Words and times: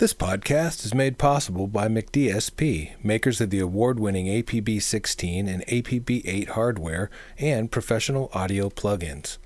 This 0.00 0.14
podcast 0.14 0.86
is 0.86 0.94
made 0.94 1.18
possible 1.18 1.66
by 1.66 1.86
McDSP, 1.86 2.92
makers 3.04 3.38
of 3.42 3.50
the 3.50 3.58
award 3.58 4.00
winning 4.00 4.28
APB 4.28 4.80
16 4.80 5.46
and 5.46 5.62
APB 5.66 6.22
8 6.24 6.48
hardware 6.48 7.10
and 7.36 7.70
professional 7.70 8.30
audio 8.32 8.70
plugins. 8.70 9.36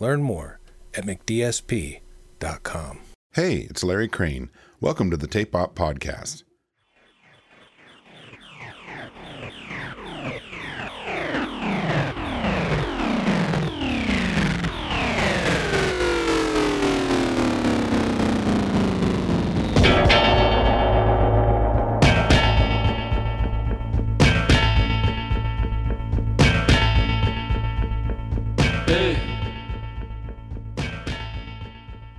Learn 0.00 0.22
more 0.22 0.60
at 0.94 1.06
McDSP.com. 1.06 2.98
Hey, 3.32 3.60
it's 3.70 3.82
Larry 3.82 4.08
Crane. 4.08 4.50
Welcome 4.82 5.10
to 5.10 5.16
the 5.16 5.26
Tape 5.26 5.54
Op 5.54 5.74
Podcast. 5.74 6.42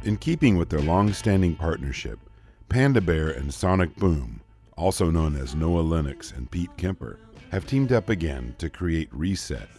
In 0.04 0.18
keeping 0.18 0.58
with 0.58 0.70
their 0.70 0.82
long 0.82 1.14
standing 1.14 1.56
partnership, 1.56 2.20
Panda 2.68 3.00
Bear 3.00 3.30
and 3.30 3.54
Sonic 3.54 3.96
Boom, 3.96 4.42
also 4.76 5.10
known 5.10 5.38
as 5.38 5.56
Noah 5.56 5.80
Lennox 5.80 6.34
and 6.34 6.52
Pete 6.52 6.76
Kember, 6.76 7.20
have 7.52 7.66
teamed 7.66 7.94
up 7.94 8.10
again 8.10 8.54
to 8.58 8.70
create 8.70 9.08
Reset, 9.14 9.70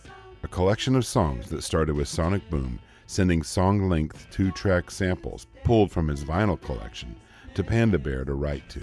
a 0.43 0.49
collection 0.49 0.97
of 0.97 1.05
songs 1.05 1.51
that 1.51 1.63
started 1.63 1.95
with 1.95 2.09
Sonic 2.09 2.49
Boom 2.49 2.79
sending 3.07 3.43
song 3.43 3.91
length 3.91 4.27
two 4.31 4.51
track 4.53 4.91
samples 4.91 5.47
pulled 5.63 5.93
from 5.93 6.09
his 6.09 6.25
vinyl 6.25 6.59
collection 6.59 7.15
to 7.53 7.63
Panda 7.63 7.99
Bear 7.99 8.25
to 8.25 8.33
write 8.33 8.67
to. 8.71 8.81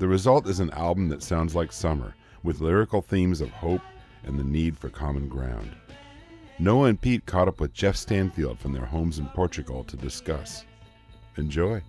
The 0.00 0.08
result 0.08 0.48
is 0.48 0.58
an 0.58 0.70
album 0.70 1.08
that 1.10 1.22
sounds 1.22 1.54
like 1.54 1.70
summer, 1.70 2.16
with 2.42 2.60
lyrical 2.60 3.00
themes 3.00 3.40
of 3.40 3.50
hope 3.50 3.82
and 4.24 4.36
the 4.36 4.42
need 4.42 4.76
for 4.76 4.88
common 4.88 5.28
ground. 5.28 5.70
Noah 6.60 6.88
and 6.88 7.00
Pete 7.00 7.26
caught 7.26 7.48
up 7.48 7.58
with 7.58 7.72
Jeff 7.72 7.96
Stanfield 7.96 8.60
from 8.60 8.72
their 8.72 8.86
homes 8.86 9.18
in 9.18 9.26
Portugal 9.26 9.82
to 9.84 9.96
discuss. 9.96 10.64
Enjoy. 11.36 11.82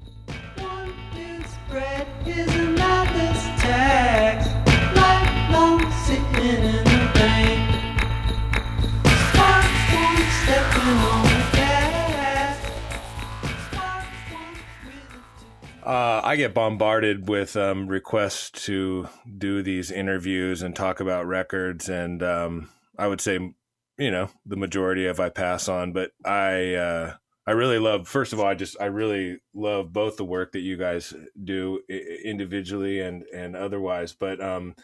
Uh, 15.85 16.19
I 16.23 16.35
get 16.35 16.55
bombarded 16.55 17.29
with 17.29 17.55
um, 17.55 17.87
requests 17.87 18.65
to 18.65 19.07
do 19.37 19.61
these 19.61 19.91
interviews 19.91 20.63
and 20.63 20.75
talk 20.75 20.99
about 20.99 21.27
records, 21.27 21.87
and 21.87 22.23
um, 22.23 22.69
I 22.97 23.05
would 23.05 23.21
say, 23.21 23.53
you 23.99 24.09
know, 24.09 24.29
the 24.47 24.55
majority 24.55 25.05
of 25.05 25.19
I 25.19 25.29
pass 25.29 25.69
on, 25.69 25.93
but 25.93 26.09
I 26.25 26.73
uh, 26.73 27.13
I 27.47 27.51
really 27.51 27.79
love. 27.79 28.07
First 28.07 28.33
of 28.33 28.39
all, 28.39 28.47
I 28.47 28.55
just 28.55 28.75
I 28.79 28.85
really 28.85 29.37
love 29.53 29.93
both 29.93 30.17
the 30.17 30.25
work 30.25 30.53
that 30.53 30.61
you 30.61 30.77
guys 30.77 31.13
do 31.43 31.81
individually 31.89 33.01
and 33.01 33.23
and 33.33 33.55
otherwise, 33.55 34.13
but 34.13 34.41
um, 34.41 34.75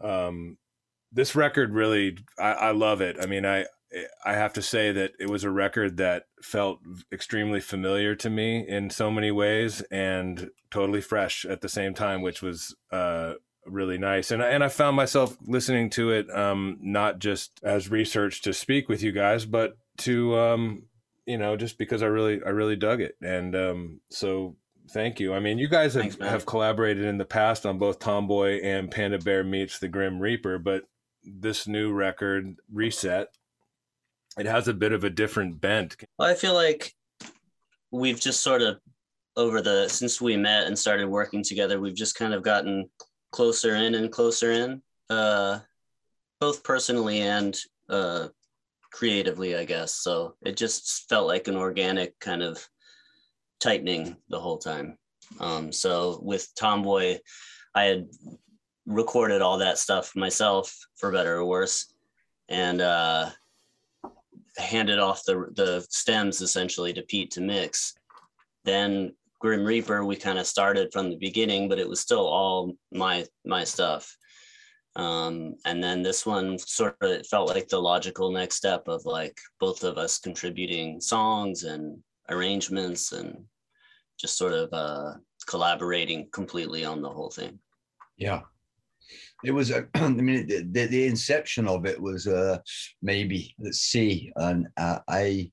um, 0.00 0.58
this 1.10 1.34
record 1.34 1.72
really 1.72 2.18
I, 2.38 2.52
I 2.52 2.70
love 2.72 3.00
it. 3.00 3.16
I 3.20 3.26
mean, 3.26 3.46
I 3.46 3.66
I 4.24 4.34
have 4.34 4.52
to 4.54 4.62
say 4.62 4.92
that 4.92 5.12
it 5.18 5.30
was 5.30 5.44
a 5.44 5.50
record 5.50 5.96
that 5.98 6.24
felt 6.42 6.80
extremely 7.12 7.60
familiar 7.60 8.14
to 8.16 8.30
me 8.30 8.66
in 8.66 8.90
so 8.90 9.10
many 9.10 9.30
ways 9.30 9.82
and 9.90 10.50
totally 10.70 11.00
fresh 11.00 11.44
at 11.44 11.60
the 11.60 11.68
same 11.68 11.94
time, 11.94 12.22
which 12.22 12.42
was 12.42 12.74
uh, 12.90 13.34
really 13.66 13.98
nice. 13.98 14.30
And 14.30 14.42
I, 14.42 14.48
and 14.48 14.64
I 14.64 14.68
found 14.68 14.96
myself 14.96 15.36
listening 15.46 15.90
to 15.90 16.10
it 16.10 16.30
um, 16.30 16.78
not 16.80 17.18
just 17.18 17.60
as 17.62 17.90
research 17.90 18.42
to 18.42 18.52
speak 18.52 18.88
with 18.88 19.02
you 19.02 19.12
guys, 19.12 19.44
but 19.44 19.76
to 19.98 20.38
um, 20.38 20.84
you 21.26 21.38
know 21.38 21.56
just 21.56 21.78
because 21.78 22.02
I 22.02 22.06
really 22.06 22.40
I 22.44 22.50
really 22.50 22.76
dug 22.76 23.00
it. 23.00 23.16
And 23.22 23.54
um, 23.54 24.00
so 24.10 24.56
thank 24.90 25.20
you. 25.20 25.34
I 25.34 25.40
mean, 25.40 25.58
you 25.58 25.68
guys 25.68 25.94
have, 25.94 26.02
Thanks, 26.02 26.16
have 26.18 26.46
collaborated 26.46 27.04
in 27.04 27.18
the 27.18 27.24
past 27.24 27.66
on 27.66 27.78
both 27.78 27.98
Tomboy 27.98 28.60
and 28.62 28.90
Panda 28.90 29.18
Bear 29.18 29.44
meets 29.44 29.78
the 29.78 29.88
Grim 29.88 30.20
Reaper, 30.20 30.58
but 30.58 30.84
this 31.24 31.66
new 31.66 31.92
record, 31.92 32.56
Reset, 32.72 33.28
it 34.38 34.46
has 34.46 34.68
a 34.68 34.74
bit 34.74 34.92
of 34.92 35.04
a 35.04 35.10
different 35.10 35.60
bent. 35.60 35.96
Well, 36.18 36.28
I 36.28 36.34
feel 36.34 36.54
like 36.54 36.94
we've 37.90 38.20
just 38.20 38.40
sort 38.40 38.62
of 38.62 38.80
over 39.36 39.62
the 39.62 39.88
since 39.88 40.20
we 40.20 40.36
met 40.36 40.66
and 40.66 40.78
started 40.78 41.08
working 41.08 41.42
together, 41.42 41.80
we've 41.80 41.94
just 41.94 42.16
kind 42.16 42.34
of 42.34 42.42
gotten 42.42 42.88
closer 43.30 43.76
in 43.76 43.94
and 43.94 44.10
closer 44.10 44.52
in, 44.52 44.82
uh, 45.10 45.60
both 46.40 46.64
personally 46.64 47.20
and 47.20 47.58
uh, 47.88 48.28
creatively, 48.92 49.56
I 49.56 49.64
guess. 49.64 49.94
So 49.94 50.34
it 50.42 50.56
just 50.56 51.08
felt 51.08 51.26
like 51.26 51.48
an 51.48 51.56
organic 51.56 52.18
kind 52.20 52.42
of 52.42 52.66
tightening 53.60 54.16
the 54.28 54.40
whole 54.40 54.58
time. 54.58 54.98
Um, 55.40 55.72
so 55.72 56.20
with 56.22 56.48
Tomboy, 56.54 57.18
I 57.74 57.84
had 57.84 58.08
recorded 58.86 59.40
all 59.40 59.58
that 59.58 59.78
stuff 59.78 60.14
myself, 60.14 60.76
for 60.96 61.10
better 61.10 61.36
or 61.36 61.44
worse, 61.44 61.92
and 62.48 62.80
uh, 62.80 63.30
handed 64.58 64.98
off 64.98 65.24
the 65.24 65.46
the 65.54 65.86
stems 65.88 66.40
essentially 66.40 66.92
to 66.92 67.02
Pete 67.02 67.30
to 67.32 67.40
mix. 67.40 67.94
Then 68.64 69.14
Grim 69.40 69.64
Reaper, 69.64 70.04
we 70.04 70.16
kind 70.16 70.38
of 70.38 70.46
started 70.46 70.92
from 70.92 71.10
the 71.10 71.16
beginning, 71.16 71.68
but 71.68 71.78
it 71.78 71.88
was 71.88 72.00
still 72.00 72.26
all 72.26 72.74
my 72.92 73.24
my 73.44 73.64
stuff. 73.64 74.16
Um, 74.96 75.56
and 75.64 75.82
then 75.82 76.02
this 76.02 76.26
one 76.26 76.58
sort 76.58 76.96
of 77.00 77.26
felt 77.26 77.48
like 77.48 77.68
the 77.68 77.80
logical 77.80 78.30
next 78.30 78.56
step 78.56 78.88
of 78.88 79.04
like 79.06 79.38
both 79.58 79.84
of 79.84 79.96
us 79.96 80.18
contributing 80.18 81.00
songs 81.00 81.64
and 81.64 81.98
arrangements 82.28 83.12
and 83.12 83.44
just 84.20 84.36
sort 84.36 84.52
of 84.52 84.68
uh, 84.72 85.14
collaborating 85.46 86.28
completely 86.32 86.84
on 86.84 87.00
the 87.00 87.08
whole 87.08 87.30
thing. 87.30 87.58
Yeah. 88.16 88.42
It 89.44 89.50
was, 89.50 89.70
a, 89.70 89.88
I 89.94 90.08
mean, 90.08 90.46
the, 90.46 90.86
the, 90.86 91.06
inception 91.06 91.66
of 91.66 91.86
it 91.86 92.00
was 92.00 92.26
uh, 92.26 92.58
maybe, 93.00 93.54
let's 93.58 93.80
see, 93.80 94.32
and 94.36 94.68
uh, 94.76 94.98
I 95.08 95.50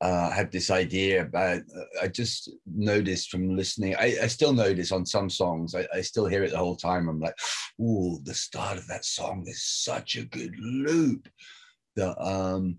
uh, 0.00 0.30
had 0.30 0.50
this 0.50 0.70
idea 0.70 1.22
about, 1.22 1.58
uh, 1.58 1.84
I 2.02 2.08
just 2.08 2.50
noticed 2.66 3.30
from 3.30 3.56
listening, 3.56 3.94
I, 3.96 4.16
I 4.22 4.26
still 4.28 4.52
notice 4.52 4.92
on 4.92 5.04
some 5.04 5.28
songs, 5.28 5.74
I, 5.74 5.86
I 5.94 6.00
still 6.00 6.26
hear 6.26 6.42
it 6.42 6.52
the 6.52 6.58
whole 6.58 6.76
time. 6.76 7.08
I'm 7.08 7.20
like, 7.20 7.38
ooh, 7.80 8.18
the 8.24 8.34
start 8.34 8.78
of 8.78 8.86
that 8.88 9.04
song 9.04 9.44
is 9.46 9.62
such 9.62 10.16
a 10.16 10.24
good 10.24 10.54
loop 10.58 11.28
that 11.96 12.18
um, 12.18 12.78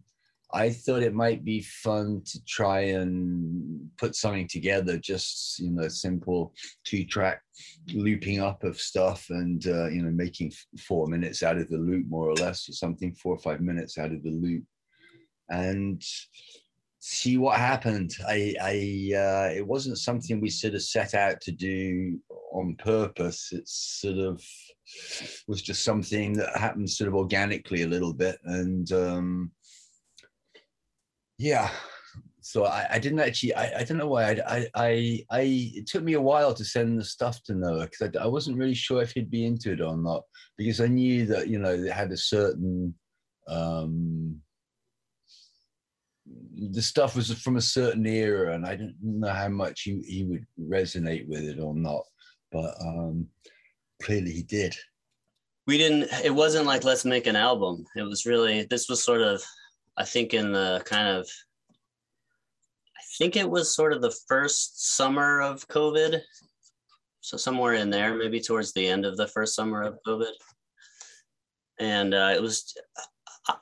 I 0.53 0.69
thought 0.69 1.03
it 1.03 1.13
might 1.13 1.45
be 1.45 1.61
fun 1.61 2.23
to 2.25 2.43
try 2.45 2.81
and 2.81 3.89
put 3.97 4.15
something 4.15 4.47
together, 4.47 4.97
just 4.97 5.59
you 5.59 5.71
know, 5.71 5.87
simple 5.87 6.53
two-track 6.83 7.41
looping 7.93 8.41
up 8.41 8.63
of 8.63 8.79
stuff, 8.79 9.27
and 9.29 9.65
uh, 9.67 9.87
you 9.89 10.01
know, 10.01 10.11
making 10.11 10.51
four 10.79 11.07
minutes 11.07 11.43
out 11.43 11.57
of 11.57 11.69
the 11.69 11.77
loop, 11.77 12.07
more 12.09 12.29
or 12.29 12.33
less, 12.35 12.67
or 12.67 12.73
something, 12.73 13.13
four 13.13 13.35
or 13.35 13.39
five 13.39 13.61
minutes 13.61 13.97
out 13.97 14.11
of 14.11 14.23
the 14.23 14.31
loop, 14.31 14.63
and 15.49 16.03
see 17.01 17.37
what 17.37 17.59
happened. 17.59 18.15
I, 18.27 18.55
I, 18.61 19.17
uh, 19.17 19.53
it 19.53 19.67
wasn't 19.67 19.97
something 19.97 20.39
we 20.39 20.49
sort 20.49 20.75
of 20.75 20.83
set 20.83 21.13
out 21.13 21.41
to 21.41 21.51
do 21.51 22.19
on 22.53 22.75
purpose. 22.77 23.49
It's 23.51 23.99
sort 24.01 24.17
of 24.17 24.41
was 25.47 25.61
just 25.61 25.83
something 25.83 26.33
that 26.33 26.57
happened 26.57 26.89
sort 26.89 27.07
of 27.07 27.15
organically 27.15 27.83
a 27.83 27.87
little 27.87 28.13
bit, 28.13 28.37
and. 28.45 28.91
Um, 28.91 29.51
yeah 31.37 31.71
so 32.41 32.65
I, 32.65 32.87
I 32.91 32.99
didn't 32.99 33.19
actually 33.19 33.53
I, 33.55 33.79
I 33.79 33.83
don't 33.83 33.97
know 33.97 34.07
why 34.07 34.31
I, 34.47 34.67
I 34.75 35.25
I 35.29 35.41
it 35.75 35.87
took 35.87 36.03
me 36.03 36.13
a 36.13 36.21
while 36.21 36.53
to 36.53 36.65
send 36.65 36.99
the 36.99 37.03
stuff 37.03 37.41
to 37.43 37.53
Noah 37.53 37.87
because 37.87 38.15
I, 38.15 38.23
I 38.23 38.27
wasn't 38.27 38.57
really 38.57 38.73
sure 38.73 39.01
if 39.01 39.11
he'd 39.11 39.29
be 39.29 39.45
into 39.45 39.71
it 39.71 39.81
or 39.81 39.95
not 39.95 40.23
because 40.57 40.81
I 40.81 40.87
knew 40.87 41.25
that 41.27 41.47
you 41.47 41.59
know 41.59 41.73
it 41.73 41.91
had 41.91 42.11
a 42.11 42.17
certain 42.17 42.93
um 43.47 44.41
the 46.71 46.81
stuff 46.81 47.15
was 47.15 47.31
from 47.41 47.57
a 47.57 47.61
certain 47.61 48.05
era 48.05 48.53
and 48.53 48.65
I 48.65 48.75
didn't 48.75 48.97
know 49.01 49.29
how 49.29 49.49
much 49.49 49.81
he, 49.81 50.01
he 50.01 50.23
would 50.23 50.45
resonate 50.59 51.27
with 51.27 51.43
it 51.43 51.59
or 51.59 51.75
not 51.75 52.03
but 52.51 52.75
um 52.81 53.27
clearly 54.03 54.31
he 54.31 54.43
did 54.43 54.75
We 55.67 55.77
didn't, 55.77 56.09
it 56.25 56.33
wasn't 56.33 56.65
like, 56.65 56.83
let's 56.83 57.05
make 57.05 57.27
an 57.27 57.35
album. 57.35 57.85
It 57.95 58.01
was 58.01 58.25
really, 58.25 58.65
this 58.65 58.89
was 58.89 59.03
sort 59.03 59.21
of, 59.21 59.43
I 59.95 60.05
think 60.05 60.33
in 60.33 60.51
the 60.51 60.81
kind 60.85 61.07
of, 61.07 61.27
I 62.97 63.03
think 63.17 63.35
it 63.35 63.49
was 63.49 63.75
sort 63.75 63.93
of 63.93 64.01
the 64.01 64.15
first 64.27 64.95
summer 64.95 65.39
of 65.39 65.67
COVID. 65.67 66.19
So 67.21 67.37
somewhere 67.37 67.75
in 67.75 67.91
there, 67.91 68.17
maybe 68.17 68.41
towards 68.41 68.73
the 68.73 68.87
end 68.87 69.05
of 69.05 69.15
the 69.17 69.27
first 69.27 69.53
summer 69.55 69.83
of 69.83 69.99
COVID. 70.07 70.33
And 71.79 72.13
uh, 72.13 72.33
it 72.35 72.41
was, 72.41 72.73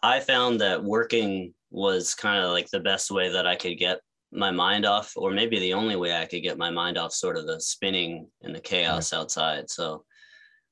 I 0.02 0.22
found 0.22 0.62
that 0.62 0.82
working 0.82 1.54
was 1.72 2.16
kind 2.16 2.44
of 2.44 2.52
like 2.52 2.70
the 2.70 2.80
best 2.80 3.12
way 3.12 3.30
that 3.30 3.48
I 3.48 3.56
could 3.56 3.78
get 3.78 4.00
my 4.32 4.52
mind 4.52 4.86
off, 4.86 5.14
or 5.16 5.32
maybe 5.32 5.60
the 5.60 5.74
only 5.74 5.96
way 5.96 6.16
I 6.16 6.26
could 6.26 6.44
get 6.44 6.58
my 6.58 6.70
mind 6.70 6.98
off 6.98 7.14
sort 7.14 7.38
of 7.38 7.48
the 7.48 7.60
spinning 7.60 8.28
and 8.44 8.54
the 8.54 8.60
chaos 8.60 9.12
yeah. 9.12 9.20
outside. 9.20 9.70
So 9.70 10.04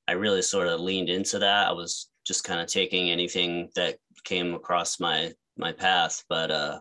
I 0.07 0.13
really 0.13 0.41
sort 0.41 0.67
of 0.67 0.79
leaned 0.79 1.09
into 1.09 1.39
that. 1.39 1.67
I 1.67 1.71
was 1.71 2.09
just 2.25 2.43
kind 2.43 2.61
of 2.61 2.67
taking 2.67 3.09
anything 3.09 3.69
that 3.75 3.97
came 4.23 4.53
across 4.53 4.99
my 4.99 5.33
my 5.57 5.71
path. 5.71 6.23
But 6.29 6.51
uh, 6.51 6.79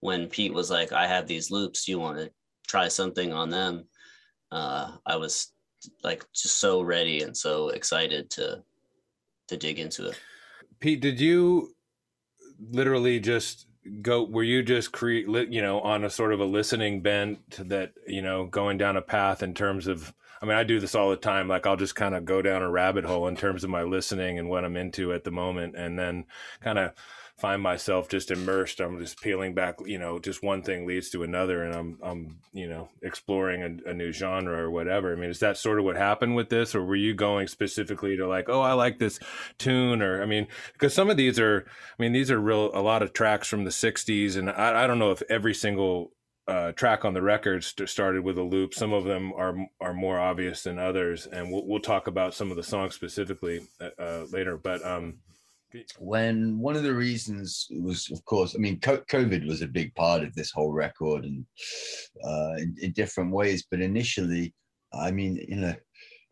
when 0.00 0.28
Pete 0.28 0.54
was 0.54 0.70
like, 0.70 0.92
"I 0.92 1.06
have 1.06 1.26
these 1.26 1.50
loops, 1.50 1.88
you 1.88 1.98
want 1.98 2.18
to 2.18 2.30
try 2.66 2.88
something 2.88 3.32
on 3.32 3.50
them?" 3.50 3.84
Uh, 4.50 4.96
I 5.06 5.16
was 5.16 5.52
like 6.02 6.24
just 6.34 6.58
so 6.58 6.82
ready 6.82 7.22
and 7.22 7.36
so 7.36 7.68
excited 7.68 8.30
to 8.30 8.62
to 9.48 9.56
dig 9.56 9.78
into 9.78 10.08
it. 10.08 10.20
Pete, 10.80 11.00
did 11.00 11.20
you 11.20 11.74
literally 12.70 13.20
just 13.20 13.66
go 14.02 14.24
were 14.24 14.42
you 14.42 14.62
just 14.62 14.92
create 14.92 15.26
you 15.50 15.62
know 15.62 15.80
on 15.80 16.04
a 16.04 16.10
sort 16.10 16.32
of 16.32 16.40
a 16.40 16.44
listening 16.44 17.00
bent 17.00 17.68
that 17.68 17.92
you 18.06 18.20
know 18.20 18.46
going 18.46 18.76
down 18.76 18.96
a 18.96 19.02
path 19.02 19.42
in 19.42 19.54
terms 19.54 19.86
of 19.86 20.12
i 20.42 20.46
mean 20.46 20.56
i 20.56 20.62
do 20.62 20.78
this 20.78 20.94
all 20.94 21.10
the 21.10 21.16
time. 21.16 21.48
Like 21.48 21.66
i'll 21.66 21.76
just 21.76 21.94
kind 21.94 22.14
of 22.14 22.24
go 22.24 22.42
down 22.42 22.62
a 22.62 22.70
rabbit 22.70 23.04
hole 23.04 23.26
in 23.26 23.36
terms 23.36 23.64
of 23.64 23.70
my 23.70 23.82
listening 23.82 24.38
and 24.38 24.48
what 24.48 24.64
i'm 24.64 24.76
into 24.76 25.12
at 25.12 25.24
the 25.24 25.30
moment 25.30 25.76
and 25.76 25.98
then 25.98 26.26
kind 26.60 26.78
of 26.78 26.92
find 27.40 27.62
myself 27.62 28.08
just 28.08 28.30
immersed. 28.30 28.80
I'm 28.80 28.98
just 28.98 29.20
peeling 29.20 29.54
back, 29.54 29.76
you 29.84 29.98
know, 29.98 30.18
just 30.18 30.42
one 30.42 30.62
thing 30.62 30.86
leads 30.86 31.10
to 31.10 31.22
another, 31.22 31.62
and 31.62 31.74
I'm, 31.74 31.98
I'm, 32.02 32.38
you 32.52 32.68
know, 32.68 32.90
exploring 33.02 33.62
a, 33.62 33.90
a, 33.90 33.94
new 33.94 34.12
genre 34.12 34.58
or 34.58 34.70
whatever. 34.70 35.12
I 35.12 35.16
mean, 35.16 35.30
is 35.30 35.40
that 35.40 35.56
sort 35.56 35.78
of 35.78 35.84
what 35.84 35.96
happened 35.96 36.36
with 36.36 36.50
this, 36.50 36.74
or 36.74 36.84
were 36.84 36.96
you 36.96 37.14
going 37.14 37.48
specifically 37.48 38.16
to 38.16 38.28
like, 38.28 38.48
oh, 38.48 38.60
I 38.60 38.74
like 38.74 38.98
this 38.98 39.18
tune, 39.58 40.02
or 40.02 40.22
I 40.22 40.26
mean, 40.26 40.46
because 40.74 40.92
some 40.92 41.08
of 41.08 41.16
these 41.16 41.38
are, 41.38 41.64
I 41.66 42.02
mean, 42.02 42.12
these 42.12 42.30
are 42.30 42.38
real 42.38 42.70
a 42.74 42.82
lot 42.82 43.02
of 43.02 43.12
tracks 43.12 43.48
from 43.48 43.64
the 43.64 43.70
'60s, 43.70 44.36
and 44.36 44.50
I, 44.50 44.84
I 44.84 44.86
don't 44.86 44.98
know 44.98 45.10
if 45.10 45.22
every 45.30 45.54
single 45.54 46.12
uh, 46.46 46.72
track 46.72 47.04
on 47.04 47.14
the 47.14 47.22
record 47.22 47.62
st- 47.64 47.88
started 47.88 48.24
with 48.24 48.36
a 48.36 48.42
loop. 48.42 48.74
Some 48.74 48.92
of 48.92 49.04
them 49.04 49.32
are 49.34 49.54
are 49.80 49.94
more 49.94 50.18
obvious 50.18 50.64
than 50.64 50.78
others, 50.78 51.26
and 51.26 51.50
we'll 51.50 51.66
we'll 51.66 51.80
talk 51.80 52.06
about 52.06 52.34
some 52.34 52.50
of 52.50 52.56
the 52.56 52.62
songs 52.62 52.94
specifically 52.94 53.66
uh, 53.80 54.02
uh 54.02 54.26
later. 54.30 54.56
But 54.56 54.84
um, 54.84 55.20
when 55.98 56.58
one 56.58 56.76
of 56.76 56.82
the 56.82 56.94
reasons 56.94 57.66
was, 57.70 58.10
of 58.10 58.24
course, 58.24 58.54
I 58.54 58.58
mean, 58.58 58.80
COVID 58.80 59.46
was 59.46 59.62
a 59.62 59.68
big 59.68 59.94
part 59.94 60.22
of 60.22 60.34
this 60.34 60.50
whole 60.50 60.72
record 60.72 61.24
and 61.24 61.44
uh, 62.24 62.54
in, 62.58 62.74
in, 62.80 62.92
different 62.92 63.32
ways. 63.32 63.64
But 63.70 63.80
initially, 63.80 64.54
I 64.92 65.10
mean, 65.10 65.36
you 65.48 65.56
know, 65.56 65.74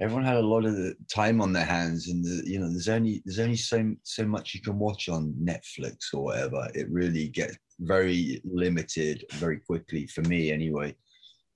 everyone 0.00 0.24
had 0.24 0.36
a 0.36 0.46
lot 0.46 0.64
of 0.64 0.76
time 1.12 1.40
on 1.40 1.52
their 1.52 1.64
hands, 1.64 2.08
and 2.08 2.24
the, 2.24 2.42
you 2.46 2.58
know, 2.58 2.68
there's 2.68 2.88
only 2.88 3.22
there's 3.24 3.38
only 3.38 3.56
so 3.56 3.94
so 4.02 4.24
much 4.24 4.54
you 4.54 4.60
can 4.60 4.78
watch 4.78 5.08
on 5.08 5.34
Netflix 5.40 6.14
or 6.14 6.24
whatever. 6.24 6.68
It 6.74 6.90
really 6.90 7.28
gets 7.28 7.56
very 7.80 8.40
limited 8.44 9.24
very 9.34 9.58
quickly 9.58 10.06
for 10.06 10.22
me, 10.22 10.50
anyway. 10.50 10.96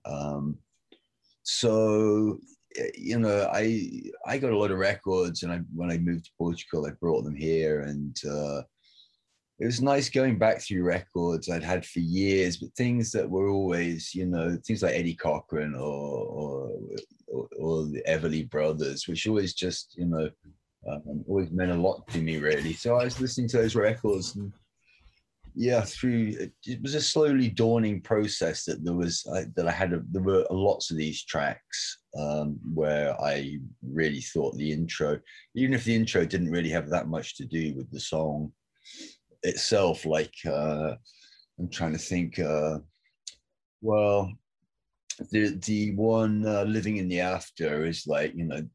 Um, 0.05 0.58
so 1.43 2.38
you 2.96 3.19
know, 3.19 3.48
I 3.52 4.02
I 4.26 4.38
got 4.38 4.52
a 4.52 4.58
lot 4.58 4.70
of 4.70 4.78
records, 4.78 5.42
and 5.42 5.52
I 5.52 5.60
when 5.74 5.90
I 5.90 5.98
moved 5.98 6.24
to 6.26 6.30
Portugal, 6.38 6.86
I 6.86 6.90
brought 6.90 7.24
them 7.24 7.36
here, 7.36 7.80
and 7.82 8.16
uh, 8.28 8.62
it 9.58 9.66
was 9.66 9.80
nice 9.80 10.08
going 10.08 10.38
back 10.38 10.60
through 10.60 10.82
records 10.82 11.48
I'd 11.48 11.62
had 11.62 11.86
for 11.86 12.00
years, 12.00 12.56
but 12.56 12.74
things 12.74 13.12
that 13.12 13.28
were 13.28 13.48
always, 13.48 14.14
you 14.14 14.26
know, 14.26 14.58
things 14.66 14.82
like 14.82 14.94
Eddie 14.94 15.14
Cochran 15.14 15.74
or 15.74 15.80
or, 15.80 16.70
or, 17.28 17.48
or 17.58 17.84
the 17.84 18.02
Everly 18.08 18.48
Brothers, 18.50 19.06
which 19.06 19.26
always 19.26 19.54
just, 19.54 19.94
you 19.96 20.06
know, 20.06 20.28
um, 20.88 21.24
always 21.28 21.50
meant 21.50 21.70
a 21.70 21.76
lot 21.76 22.06
to 22.08 22.19
me, 22.19 22.38
really. 22.38 22.72
So 22.72 22.96
I 22.96 23.04
was 23.04 23.20
listening 23.20 23.48
to 23.48 23.58
those 23.58 23.76
records 23.76 24.34
and 24.34 24.52
yeah 25.54 25.82
through 25.82 26.34
it 26.64 26.82
was 26.82 26.94
a 26.94 27.00
slowly 27.00 27.49
dawning 27.49 28.00
process 28.00 28.64
that 28.64 28.84
there 28.84 28.94
was 28.94 29.26
I, 29.34 29.44
that 29.56 29.69
i 29.69 29.70
had 29.70 29.93
a, 29.93 30.02
there 30.10 30.22
were 30.22 30.46
lots 30.50 30.90
of 30.90 30.96
these 30.96 31.25
tracks 31.25 31.99
um, 32.19 32.58
where 32.75 33.19
i 33.20 33.58
really 33.82 34.20
thought 34.20 34.56
the 34.56 34.72
intro 34.72 35.19
even 35.54 35.75
if 35.75 35.84
the 35.84 35.94
intro 35.94 36.25
didn't 36.25 36.50
really 36.50 36.70
have 36.70 36.88
that 36.90 37.08
much 37.08 37.37
to 37.37 37.44
do 37.44 37.75
with 37.76 37.90
the 37.90 38.00
song 38.00 38.52
itself 39.43 40.06
like 40.06 40.34
uh, 40.46 40.94
i'm 41.58 41.69
trying 41.70 41.93
to 41.93 41.98
think 41.98 42.38
uh, 42.38 42.78
well 43.82 44.32
the 45.31 45.58
the 45.66 45.94
one 45.94 46.46
uh, 46.46 46.62
living 46.62 46.96
in 46.96 47.08
the 47.08 47.20
after 47.20 47.84
is 47.84 48.06
like 48.06 48.32
you 48.34 48.44
know 48.44 48.66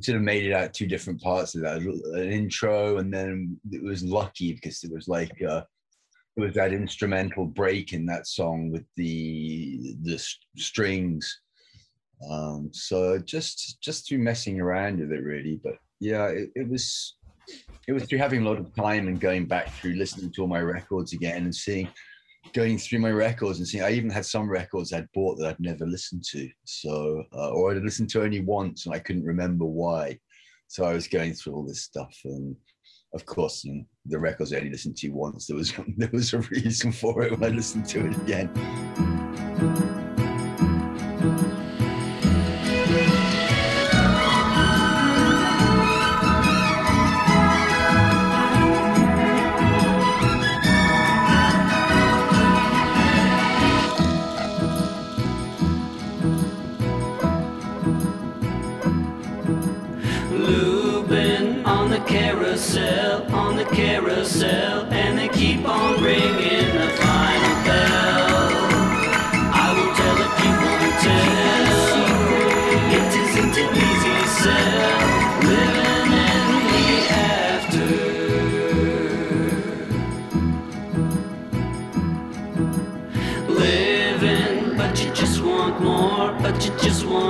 sort 0.00 0.16
of 0.16 0.22
made 0.22 0.44
it 0.44 0.52
out 0.52 0.74
two 0.74 0.86
different 0.86 1.20
parts 1.20 1.54
of 1.54 1.62
that. 1.62 1.78
An 1.78 2.32
intro 2.32 2.98
and 2.98 3.12
then 3.12 3.58
it 3.70 3.82
was 3.82 4.02
lucky 4.02 4.52
because 4.52 4.82
it 4.84 4.92
was 4.92 5.08
like 5.08 5.32
uh 5.42 5.62
it 6.36 6.40
was 6.40 6.54
that 6.54 6.72
instrumental 6.72 7.46
break 7.46 7.92
in 7.92 8.06
that 8.06 8.26
song 8.26 8.70
with 8.70 8.84
the 8.96 9.96
the 10.02 10.22
strings. 10.56 11.40
Um 12.30 12.70
so 12.72 13.18
just 13.18 13.80
just 13.80 14.08
through 14.08 14.18
messing 14.18 14.60
around 14.60 15.00
with 15.00 15.12
it 15.12 15.22
really. 15.22 15.60
But 15.62 15.74
yeah 16.00 16.26
it, 16.28 16.50
it 16.54 16.68
was 16.68 17.16
it 17.86 17.92
was 17.92 18.04
through 18.04 18.18
having 18.18 18.42
a 18.42 18.48
lot 18.48 18.58
of 18.58 18.74
time 18.74 19.08
and 19.08 19.20
going 19.20 19.46
back 19.46 19.72
through 19.74 19.94
listening 19.94 20.30
to 20.32 20.42
all 20.42 20.48
my 20.48 20.60
records 20.60 21.12
again 21.12 21.44
and 21.44 21.54
seeing 21.54 21.88
going 22.52 22.78
through 22.78 23.00
my 23.00 23.10
records 23.10 23.58
and 23.58 23.66
seeing 23.66 23.84
I 23.84 23.92
even 23.92 24.10
had 24.10 24.26
some 24.26 24.48
records 24.48 24.92
I'd 24.92 25.10
bought 25.14 25.38
that 25.38 25.48
I'd 25.48 25.60
never 25.60 25.86
listened 25.86 26.24
to. 26.30 26.48
So 26.64 27.24
uh, 27.32 27.50
or 27.50 27.72
I'd 27.72 27.82
listened 27.82 28.10
to 28.10 28.22
only 28.22 28.40
once 28.40 28.86
and 28.86 28.94
I 28.94 28.98
couldn't 28.98 29.24
remember 29.24 29.64
why. 29.64 30.18
So 30.66 30.84
I 30.84 30.92
was 30.92 31.08
going 31.08 31.34
through 31.34 31.54
all 31.54 31.66
this 31.66 31.82
stuff 31.82 32.14
and 32.24 32.54
of 33.14 33.24
course 33.24 33.66
the 34.06 34.18
records 34.18 34.52
I 34.52 34.58
only 34.58 34.70
listened 34.70 34.96
to 34.98 35.08
once 35.08 35.46
there 35.46 35.56
was 35.56 35.72
there 35.96 36.10
was 36.12 36.32
a 36.34 36.38
reason 36.38 36.92
for 36.92 37.22
it 37.22 37.32
when 37.32 37.44
I 37.44 37.54
listened 37.54 37.86
to 37.88 38.06
it 38.06 38.16
again. 38.18 39.97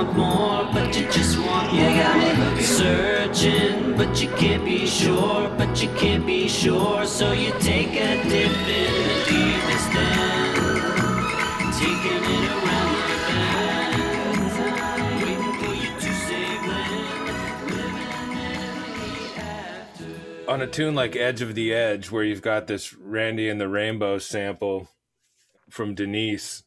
Want 0.03 0.17
more, 0.17 0.63
but 0.73 0.97
you 0.97 1.05
just 1.11 1.37
want 1.39 1.73
more. 1.73 1.81
You 1.81 1.89
got 1.97 2.55
me 2.55 2.61
searching, 2.61 3.97
but 3.97 4.21
you 4.21 4.29
can't 4.29 4.63
be 4.63 4.85
sure, 4.85 5.49
but 5.57 5.81
you 5.83 5.89
can't 5.97 6.25
be 6.25 6.47
sure, 6.47 7.05
so 7.05 7.33
you 7.33 7.51
take 7.59 7.89
a 7.89 8.23
dip 8.23 8.51
in 8.51 8.93
the 9.07 9.25
deepest 9.27 9.95
end, 9.95 10.55
taking 11.73 12.23
it 12.23 12.51
around 12.55 12.93
the 13.09 13.17
bend, 13.27 14.41
waiting 15.21 15.55
for 15.59 15.73
you 15.75 15.91
to 15.99 16.11
say 16.13 16.47
when. 20.45 20.47
On 20.47 20.61
a 20.61 20.67
tune 20.67 20.95
like 20.95 21.17
Edge 21.17 21.41
of 21.41 21.55
the 21.55 21.73
Edge, 21.73 22.09
where 22.09 22.23
you've 22.23 22.41
got 22.41 22.67
this 22.67 22.93
Randy 22.93 23.49
and 23.49 23.59
the 23.59 23.67
Rainbow 23.67 24.17
sample 24.17 24.87
from 25.69 25.93
Denise, 25.93 26.63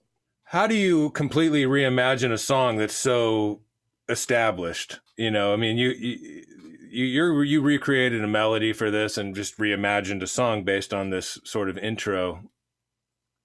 how 0.52 0.66
do 0.66 0.74
you 0.74 1.08
completely 1.12 1.64
reimagine 1.64 2.30
a 2.30 2.36
song 2.36 2.76
that's 2.76 2.94
so 2.94 3.62
established? 4.10 5.00
You 5.16 5.30
know, 5.30 5.54
I 5.54 5.56
mean, 5.56 5.78
you, 5.78 5.88
you 5.88 6.44
you 6.90 7.40
you 7.40 7.62
recreated 7.62 8.22
a 8.22 8.28
melody 8.28 8.74
for 8.74 8.90
this 8.90 9.16
and 9.16 9.34
just 9.34 9.56
reimagined 9.56 10.22
a 10.22 10.26
song 10.26 10.62
based 10.62 10.92
on 10.92 11.08
this 11.08 11.38
sort 11.44 11.70
of 11.70 11.78
intro. 11.78 12.50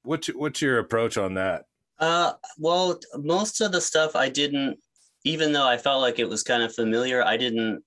What's 0.04 0.28
what's 0.28 0.62
your 0.62 0.80
approach 0.80 1.18
on 1.18 1.36
that? 1.36 1.64
Uh, 1.98 2.34
well, 2.58 3.00
most 3.16 3.62
of 3.62 3.72
the 3.72 3.80
stuff 3.80 4.18
I 4.18 4.28
didn't, 4.28 4.78
even 5.24 5.54
though 5.54 5.66
I 5.66 5.78
felt 5.78 6.02
like 6.02 6.20
it 6.20 6.28
was 6.28 6.44
kind 6.44 6.62
of 6.62 6.76
familiar, 6.76 7.24
I 7.24 7.38
didn't 7.38 7.84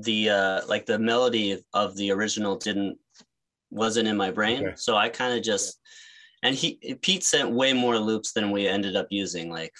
the 0.00 0.28
uh 0.28 0.60
like 0.68 0.84
the 0.84 0.98
melody 0.98 1.58
of 1.72 1.96
the 1.96 2.10
original 2.10 2.56
didn't 2.56 2.98
wasn't 3.70 4.08
in 4.08 4.16
my 4.18 4.30
brain, 4.30 4.66
okay. 4.66 4.74
so 4.76 4.94
I 4.94 5.08
kind 5.08 5.32
of 5.32 5.42
just 5.42 5.80
and 6.42 6.54
he 6.54 6.96
Pete 7.02 7.24
sent 7.24 7.50
way 7.50 7.72
more 7.72 7.98
loops 7.98 8.32
than 8.32 8.50
we 8.50 8.68
ended 8.68 8.96
up 8.96 9.08
using. 9.10 9.50
Like 9.50 9.74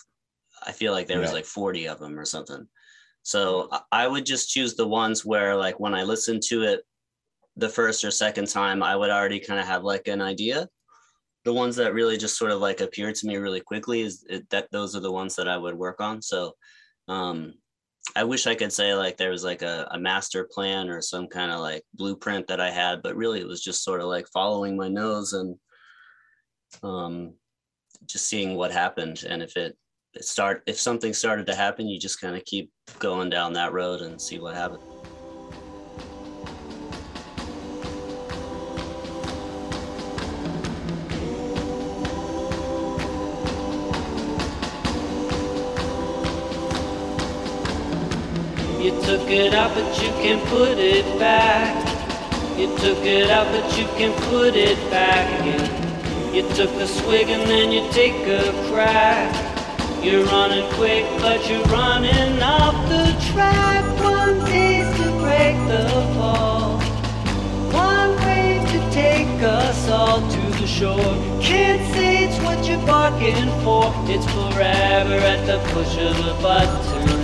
I 0.66 0.72
feel 0.72 0.92
like 0.92 1.06
there 1.06 1.18
yeah. 1.18 1.22
was 1.22 1.32
like 1.32 1.44
forty 1.44 1.88
of 1.88 1.98
them 1.98 2.18
or 2.18 2.24
something. 2.24 2.66
So 3.24 3.68
I 3.92 4.08
would 4.08 4.26
just 4.26 4.50
choose 4.50 4.74
the 4.74 4.88
ones 4.88 5.24
where, 5.24 5.54
like, 5.54 5.78
when 5.78 5.94
I 5.94 6.02
listen 6.02 6.40
to 6.48 6.62
it 6.64 6.80
the 7.56 7.68
first 7.68 8.04
or 8.04 8.10
second 8.10 8.48
time, 8.48 8.82
I 8.82 8.96
would 8.96 9.10
already 9.10 9.38
kind 9.38 9.60
of 9.60 9.66
have 9.66 9.84
like 9.84 10.08
an 10.08 10.20
idea. 10.20 10.68
the 11.44 11.52
ones 11.52 11.76
that 11.76 11.94
really 11.94 12.16
just 12.16 12.38
sort 12.38 12.52
of 12.52 12.60
like 12.60 12.80
appeared 12.80 13.14
to 13.16 13.26
me 13.26 13.36
really 13.36 13.60
quickly 13.60 14.02
is 14.02 14.24
it, 14.28 14.48
that 14.50 14.68
those 14.70 14.94
are 14.94 15.00
the 15.00 15.10
ones 15.12 15.34
that 15.36 15.48
I 15.48 15.56
would 15.56 15.74
work 15.74 16.00
on. 16.00 16.22
So 16.22 16.54
um, 17.08 17.54
I 18.14 18.24
wish 18.24 18.46
I 18.46 18.54
could 18.54 18.72
say 18.72 18.94
like 18.94 19.16
there 19.16 19.30
was 19.30 19.44
like 19.44 19.62
a, 19.62 19.88
a 19.90 19.98
master 19.98 20.48
plan 20.50 20.88
or 20.88 21.00
some 21.00 21.26
kind 21.26 21.50
of 21.50 21.60
like 21.60 21.82
blueprint 21.94 22.46
that 22.46 22.60
I 22.60 22.70
had, 22.70 23.02
but 23.02 23.16
really 23.16 23.40
it 23.40 23.46
was 23.46 23.62
just 23.62 23.84
sort 23.84 24.00
of 24.00 24.06
like 24.06 24.26
following 24.32 24.76
my 24.76 24.88
nose 24.88 25.32
and 25.32 25.56
um, 26.82 27.34
just 28.06 28.26
seeing 28.26 28.56
what 28.56 28.72
happened. 28.72 29.24
And 29.28 29.42
if 29.42 29.56
it, 29.56 29.76
it 30.14 30.24
start 30.24 30.62
if 30.66 30.78
something 30.78 31.12
started 31.12 31.46
to 31.46 31.54
happen, 31.54 31.88
you 31.88 31.98
just 31.98 32.20
kind 32.20 32.36
of 32.36 32.44
keep 32.44 32.70
going 32.98 33.30
down 33.30 33.52
that 33.54 33.72
road 33.72 34.00
and 34.02 34.20
see 34.20 34.38
what 34.38 34.54
happens. 34.54 34.82
You 48.82 48.90
took 49.02 49.30
it 49.30 49.54
out, 49.54 49.74
but 49.74 50.02
you 50.02 50.08
can 50.20 50.44
put 50.48 50.76
it 50.76 51.04
back. 51.16 51.88
You 52.58 52.66
took 52.78 52.98
it 53.04 53.30
out, 53.30 53.46
but 53.52 53.78
you 53.78 53.84
can 53.96 54.12
put 54.28 54.56
it 54.56 54.76
back 54.90 55.40
again. 55.40 55.81
You 56.32 56.48
took 56.54 56.70
a 56.80 56.86
swig 56.86 57.28
and 57.28 57.42
then 57.42 57.70
you 57.70 57.86
take 57.92 58.26
a 58.26 58.50
crack. 58.70 59.30
You're 60.02 60.24
running 60.24 60.66
quick, 60.72 61.04
but 61.20 61.46
you're 61.46 61.62
running 61.64 62.42
off 62.42 62.88
the 62.88 63.04
track. 63.30 63.84
One 64.00 64.40
piece 64.46 64.88
to 64.96 65.10
break 65.20 65.56
the 65.68 65.86
fall. 66.14 66.80
One 67.70 68.16
wave 68.24 68.66
to 68.70 68.90
take 68.90 69.42
us 69.42 69.90
all 69.90 70.26
to 70.26 70.40
the 70.58 70.66
shore. 70.66 71.14
Can't 71.42 71.84
say 71.94 72.24
it's 72.24 72.42
what 72.42 72.64
you're 72.66 72.86
barking 72.86 73.50
for. 73.62 73.92
It's 74.08 74.24
forever 74.32 75.18
at 75.32 75.44
the 75.46 75.58
push 75.74 75.98
of 75.98 76.18
a 76.18 76.42
button. 76.42 77.21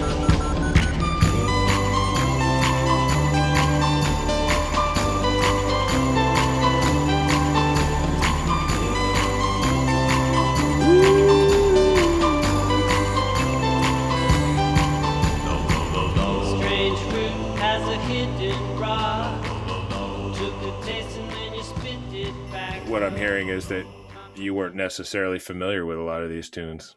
Hearing 23.39 23.57
is 23.57 23.69
that 23.69 23.87
you 24.35 24.53
weren't 24.53 24.75
necessarily 24.75 25.39
familiar 25.39 25.87
with 25.87 25.99
a 25.99 26.03
lot 26.03 26.23
of 26.23 26.31
these 26.31 26.51
tunes. 26.51 26.97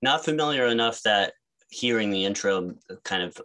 Not 0.00 0.24
familiar 0.24 0.66
enough 0.66 1.02
that 1.02 1.34
hearing 1.68 2.10
the 2.10 2.24
intro 2.24 2.74
kind 3.04 3.22
of 3.22 3.36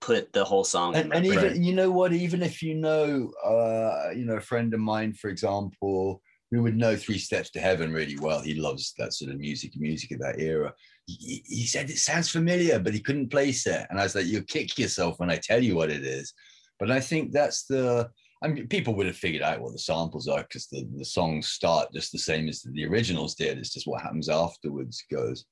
put 0.00 0.32
the 0.32 0.44
whole 0.44 0.64
song. 0.64 0.94
in 0.94 1.02
and, 1.02 1.14
and 1.14 1.26
even 1.26 1.40
brain. 1.40 1.62
you 1.62 1.74
know 1.74 1.90
what 1.90 2.12
even 2.12 2.42
if 2.42 2.62
you 2.62 2.74
know 2.74 3.30
uh 3.44 4.10
you 4.14 4.24
know 4.24 4.36
a 4.36 4.40
friend 4.40 4.74
of 4.74 4.80
mine 4.80 5.12
for 5.12 5.28
example 5.28 6.20
who 6.50 6.62
would 6.62 6.76
know 6.76 6.96
three 6.96 7.18
steps 7.18 7.50
to 7.50 7.60
heaven 7.60 7.92
really 7.92 8.18
well 8.18 8.40
he 8.40 8.54
loves 8.54 8.92
that 8.98 9.12
sort 9.12 9.30
of 9.30 9.38
music 9.38 9.72
music 9.76 10.10
of 10.10 10.18
that 10.18 10.40
era 10.40 10.72
he, 11.06 11.44
he 11.46 11.64
said 11.64 11.88
it 11.90 11.98
sounds 11.98 12.28
familiar 12.28 12.78
but 12.80 12.92
he 12.92 13.00
couldn't 13.00 13.30
place 13.30 13.66
it 13.66 13.86
and 13.88 14.00
i 14.00 14.02
was 14.02 14.14
like 14.14 14.26
you'll 14.26 14.42
kick 14.42 14.76
yourself 14.78 15.20
when 15.20 15.30
i 15.30 15.36
tell 15.36 15.62
you 15.62 15.76
what 15.76 15.90
it 15.90 16.04
is 16.04 16.34
but 16.80 16.90
i 16.90 17.00
think 17.00 17.32
that's 17.32 17.64
the 17.66 18.10
I 18.42 18.48
mean, 18.48 18.68
people 18.68 18.94
would 18.94 19.06
have 19.06 19.16
figured 19.16 19.42
out 19.42 19.60
what 19.60 19.72
the 19.72 19.78
samples 19.78 20.28
are 20.28 20.42
because 20.42 20.68
the, 20.68 20.88
the 20.96 21.04
songs 21.04 21.48
start 21.48 21.92
just 21.92 22.12
the 22.12 22.18
same 22.18 22.48
as 22.48 22.62
the 22.62 22.86
originals 22.86 23.34
did. 23.34 23.58
It's 23.58 23.72
just 23.72 23.86
what 23.86 24.02
happens 24.02 24.28
afterwards 24.28 25.04
goes. 25.10 25.44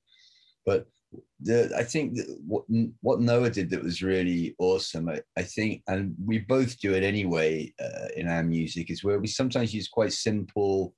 But 0.65 0.87
the 1.41 1.73
I 1.77 1.83
think 1.83 2.15
that 2.15 2.27
what 2.45 2.63
what 3.01 3.21
Noah 3.21 3.49
did 3.49 3.69
that 3.69 3.83
was 3.83 4.03
really 4.03 4.55
awesome. 4.59 5.09
I, 5.09 5.21
I 5.37 5.43
think, 5.43 5.81
and 5.87 6.15
we 6.23 6.39
both 6.39 6.79
do 6.79 6.93
it 6.93 7.03
anyway 7.03 7.73
uh, 7.81 8.07
in 8.15 8.27
our 8.27 8.43
music, 8.43 8.89
is 8.89 9.03
where 9.03 9.19
we 9.19 9.27
sometimes 9.27 9.73
use 9.73 9.87
quite 9.87 10.13
simple 10.13 10.93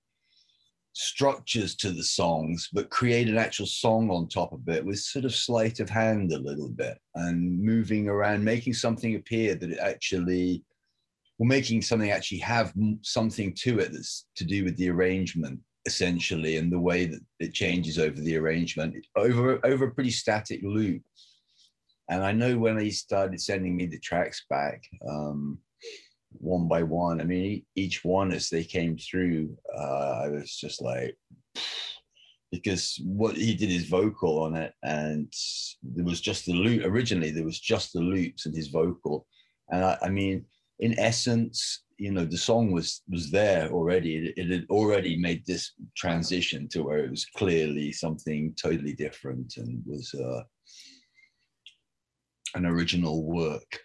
structures 0.93 1.75
to 1.75 1.91
the 1.91 2.03
songs, 2.03 2.69
but 2.73 2.89
create 2.89 3.29
an 3.29 3.37
actual 3.37 3.65
song 3.65 4.09
on 4.09 4.27
top 4.27 4.51
of 4.51 4.67
it 4.67 4.83
with 4.83 4.99
sort 4.99 5.25
of 5.25 5.33
sleight 5.33 5.79
of 5.79 5.89
hand 5.89 6.31
a 6.31 6.37
little 6.37 6.69
bit 6.69 6.97
and 7.15 7.59
moving 7.59 8.07
around, 8.09 8.43
making 8.43 8.73
something 8.73 9.15
appear 9.15 9.55
that 9.55 9.71
it 9.71 9.79
actually, 9.79 10.63
or 11.39 11.47
making 11.47 11.81
something 11.81 12.11
actually 12.11 12.39
have 12.39 12.73
something 13.01 13.53
to 13.55 13.79
it 13.79 13.91
that's 13.93 14.27
to 14.35 14.43
do 14.43 14.63
with 14.63 14.77
the 14.77 14.89
arrangement 14.89 15.59
essentially 15.85 16.57
and 16.57 16.71
the 16.71 16.79
way 16.79 17.05
that 17.05 17.21
it 17.39 17.53
changes 17.53 17.97
over 17.97 18.19
the 18.21 18.35
arrangement 18.35 18.93
over 19.15 19.65
over 19.65 19.85
a 19.85 19.91
pretty 19.91 20.11
static 20.11 20.59
loop. 20.63 21.01
And 22.09 22.23
i 22.23 22.31
know 22.31 22.57
when 22.57 22.77
he 22.77 22.91
started 22.91 23.39
sending 23.39 23.75
me 23.75 23.85
the 23.85 23.99
tracks 23.99 24.45
back 24.49 24.83
um 25.09 25.59
one 26.31 26.67
by 26.67 26.83
one 26.83 27.21
i 27.21 27.23
mean 27.23 27.65
each 27.75 28.03
one 28.03 28.31
as 28.31 28.49
they 28.49 28.63
came 28.63 28.97
through 28.97 29.55
uh 29.75 30.21
i 30.25 30.27
was 30.27 30.55
just 30.55 30.81
like 30.81 31.15
because 32.51 32.99
what 33.03 33.35
he 33.35 33.53
did 33.53 33.69
his 33.69 33.87
vocal 33.87 34.41
on 34.41 34.55
it 34.55 34.73
and 34.83 35.31
there 35.83 36.05
was 36.05 36.19
just 36.19 36.45
the 36.45 36.53
loop 36.53 36.83
originally 36.83 37.31
there 37.31 37.45
was 37.45 37.59
just 37.59 37.93
the 37.93 37.99
loops 37.99 38.45
and 38.45 38.55
his 38.55 38.69
vocal. 38.69 39.25
And 39.69 39.85
i, 39.85 39.97
I 40.01 40.09
mean 40.09 40.45
in 40.79 40.97
essence 40.99 41.83
you 41.97 42.11
know 42.11 42.25
the 42.25 42.37
song 42.37 42.71
was 42.71 43.01
was 43.09 43.29
there 43.31 43.69
already 43.69 44.15
it, 44.15 44.33
it 44.37 44.49
had 44.49 44.65
already 44.69 45.17
made 45.17 45.45
this 45.45 45.73
transition 45.95 46.67
to 46.69 46.83
where 46.83 46.99
it 46.99 47.09
was 47.09 47.25
clearly 47.35 47.91
something 47.91 48.53
totally 48.61 48.93
different 48.93 49.53
and 49.57 49.81
was 49.85 50.13
uh 50.15 50.41
an 52.55 52.65
original 52.65 53.23
work 53.23 53.79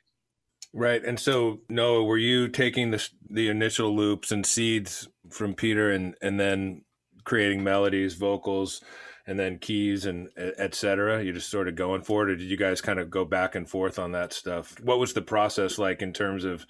Right. 0.77 1.05
And 1.05 1.21
so, 1.21 1.61
Noah, 1.69 2.03
were 2.03 2.19
you 2.19 2.49
taking 2.49 2.91
the 2.91 3.09
the 3.31 3.49
initial 3.49 3.95
loops 3.95 4.33
and 4.33 4.45
seeds 4.45 5.09
from 5.31 5.55
Peter, 5.55 5.93
and 5.93 6.17
and 6.21 6.39
then 6.39 6.83
creating 7.23 7.63
melodies, 7.63 8.15
vocals, 8.15 8.83
and 9.27 9.39
then 9.39 9.59
keys 9.59 10.07
and 10.07 10.29
et 10.37 10.75
cetera? 10.75 11.23
You 11.23 11.33
just 11.33 11.51
sort 11.51 11.69
of 11.69 11.75
going 11.75 12.03
for 12.03 12.23
it, 12.23 12.33
or 12.33 12.37
did 12.37 12.49
you 12.49 12.57
guys 12.57 12.81
kind 12.81 12.99
of 12.99 13.11
go 13.11 13.25
back 13.25 13.55
and 13.55 13.69
forth 13.69 13.99
on 13.99 14.13
that 14.13 14.33
stuff? 14.33 14.79
What 14.81 14.99
was 14.99 15.13
the 15.13 15.23
process 15.23 15.79
like 15.79 16.03
in 16.03 16.13
terms 16.13 16.45
of 16.45 16.67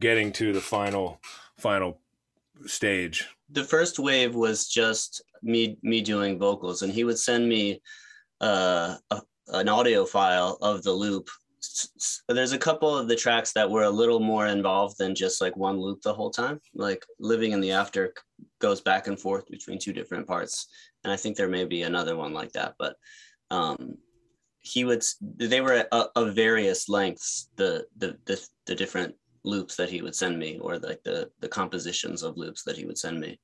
getting 0.00 0.32
to 0.32 0.52
the 0.52 0.60
final 0.60 1.20
final 1.56 2.00
stage? 2.66 3.28
the 3.50 3.64
first 3.64 3.98
wave 3.98 4.34
was 4.34 4.68
just 4.68 5.22
me 5.42 5.78
me 5.82 6.00
doing 6.00 6.38
vocals 6.38 6.82
and 6.82 6.92
he 6.92 7.04
would 7.04 7.18
send 7.18 7.48
me 7.48 7.80
uh, 8.40 8.96
a, 9.10 9.22
an 9.48 9.68
audio 9.68 10.04
file 10.04 10.58
of 10.60 10.82
the 10.82 10.92
loop 10.92 11.28
there's 12.28 12.52
a 12.52 12.58
couple 12.58 12.94
of 12.94 13.08
the 13.08 13.16
tracks 13.16 13.52
that 13.52 13.70
were 13.70 13.84
a 13.84 13.90
little 13.90 14.20
more 14.20 14.46
involved 14.48 14.98
than 14.98 15.14
just 15.14 15.40
like 15.40 15.56
one 15.56 15.80
loop 15.80 16.02
the 16.02 16.12
whole 16.12 16.30
time 16.30 16.60
like 16.74 17.04
living 17.18 17.52
in 17.52 17.60
the 17.60 17.70
after 17.70 18.12
goes 18.60 18.80
back 18.80 19.06
and 19.06 19.18
forth 19.18 19.48
between 19.48 19.78
two 19.78 19.92
different 19.92 20.26
parts 20.26 20.66
and 21.04 21.12
i 21.12 21.16
think 21.16 21.36
there 21.36 21.48
may 21.48 21.64
be 21.64 21.82
another 21.82 22.16
one 22.16 22.32
like 22.32 22.52
that 22.52 22.74
but 22.78 22.96
um 23.50 23.96
he 24.64 24.84
would. 24.84 25.04
They 25.20 25.60
were 25.60 25.86
of 25.92 26.08
of 26.16 26.34
various 26.34 26.88
lengths 26.88 27.50
the, 27.56 27.86
the 27.98 28.16
the 28.24 28.44
the 28.66 28.74
different 28.74 29.14
loops 29.44 29.76
that 29.76 29.90
he 29.90 30.00
would 30.00 30.14
send 30.14 30.38
me 30.38 30.58
or 30.58 30.78
like 30.78 31.02
the 31.04 31.30
the 31.40 31.48
compositions 31.48 32.22
of 32.22 32.38
loops 32.38 32.64
that 32.64 32.76
he 32.76 32.86
would 32.86 32.96
send 32.96 33.20
me 33.20 33.38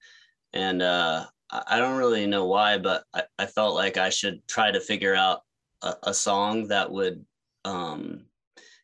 and 0.55 0.81
uh 0.83 1.27
i 1.53 1.63
I 1.67 1.79
don't 1.79 1.99
really 1.99 2.27
know 2.27 2.47
why 2.47 2.79
but 2.79 3.05
i, 3.13 3.23
I 3.39 3.47
felt 3.47 3.75
like 3.75 3.99
i 3.99 4.09
should 4.09 4.41
try 4.49 4.71
to 4.71 4.81
figure 4.81 5.15
out 5.15 5.41
a, 5.83 5.95
a 6.05 6.15
song 6.15 6.69
that 6.69 6.91
would 6.91 7.23
um 7.67 8.25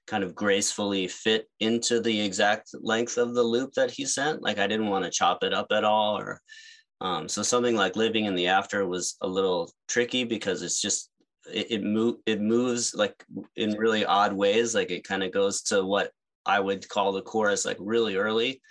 kind 0.06 0.23
of 0.23 0.35
gracefully 0.35 1.09
fit 1.09 1.49
into 1.61 2.00
the 2.00 2.21
exact 2.21 2.68
length 2.92 3.16
of 3.16 3.35
the 3.35 3.42
loop 3.42 3.73
that 3.75 3.90
he 3.90 4.04
sent 4.04 4.42
like 4.42 4.59
i 4.59 4.66
didn't 4.66 4.90
want 4.90 5.04
to 5.04 5.18
chop 5.18 5.42
it 5.42 5.54
up 5.54 5.68
at 5.71 5.85
all 5.85 6.18
or 6.18 6.42
um 7.00 7.29
so 7.29 7.43
something 7.43 7.76
like 7.76 7.97
living 7.97 8.25
in 8.25 8.35
the 8.35 8.47
after 8.47 8.87
was 8.87 9.17
a 9.21 9.26
little 9.26 9.71
tricky 9.88 10.25
because 10.25 10.62
it's 10.62 10.81
just 10.81 11.11
it, 11.53 11.71
it 11.71 11.83
move 11.83 12.17
it 12.26 12.41
moves 12.41 12.95
like 12.95 13.25
in 13.57 13.76
really 13.76 14.05
odd 14.05 14.33
ways 14.33 14.75
like 14.75 14.91
it 14.91 15.05
kind 15.05 15.23
of 15.23 15.33
goes 15.33 15.62
to 15.62 15.85
what 15.85 16.11
I 16.47 16.61
would 16.61 16.88
call 16.88 17.12
the 17.12 17.23
chorus 17.23 17.67
like 17.67 17.76
really 17.81 18.17
early. 18.17 18.62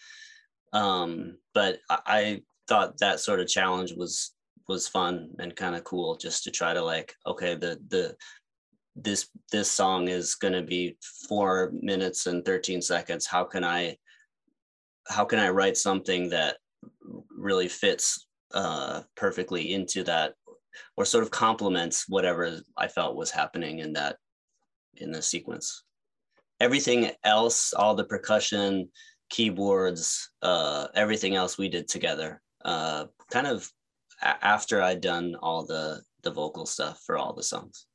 Um, 0.74 1.38
but 1.54 1.80
I, 1.90 2.00
I 2.08 2.42
thought 2.68 2.98
that 3.00 3.20
sort 3.20 3.42
of 3.42 3.48
challenge 3.48 3.94
was 3.96 4.34
was 4.68 4.88
fun 4.88 5.30
and 5.40 5.56
kind 5.56 5.76
of 5.76 5.84
cool 5.84 6.16
just 6.16 6.44
to 6.46 6.52
try 6.52 6.74
to 6.74 6.82
like, 6.82 7.14
okay, 7.28 7.56
the 7.56 7.80
the 7.90 8.16
this 8.96 9.30
this 9.52 9.70
song 9.70 10.08
is 10.08 10.36
gonna 10.36 10.64
be 10.64 10.98
four 11.28 11.72
minutes 11.82 12.26
and 12.28 12.46
13 12.46 12.82
seconds. 12.82 13.28
How 13.28 13.44
can 13.44 13.64
I 13.64 13.98
how 15.08 15.26
can 15.26 15.38
I 15.38 15.50
write 15.50 15.78
something 15.78 16.30
that 16.30 16.58
really 17.30 17.68
fits 17.68 18.28
uh 18.54 19.02
perfectly 19.16 19.74
into 19.74 20.04
that 20.04 20.34
or 20.98 21.06
sort 21.06 21.24
of 21.24 21.32
complements 21.32 22.06
whatever 22.08 22.60
I 22.78 22.88
felt 22.88 23.16
was 23.16 23.32
happening 23.32 23.80
in 23.80 23.94
that 23.94 24.18
in 24.98 25.12
the 25.12 25.22
sequence 25.22 25.84
everything 26.62 27.12
else, 27.24 27.74
all 27.74 27.96
the 27.96 28.06
percussion, 28.06 28.90
keyboards, 29.30 30.32
uh, 30.42 30.88
everything 30.96 31.36
else 31.36 31.58
we 31.58 31.68
did 31.70 31.88
together. 31.88 32.42
uh, 32.64 33.06
kind 33.30 33.48
of 33.48 33.70
after 34.22 34.82
I'd 34.82 35.02
done 35.02 35.36
all 35.42 35.66
the 35.66 36.02
the 36.24 36.32
vocal 36.32 36.66
stuff 36.66 37.02
for 37.06 37.18
all 37.18 37.34
the 37.34 37.44
songs. 37.44 37.86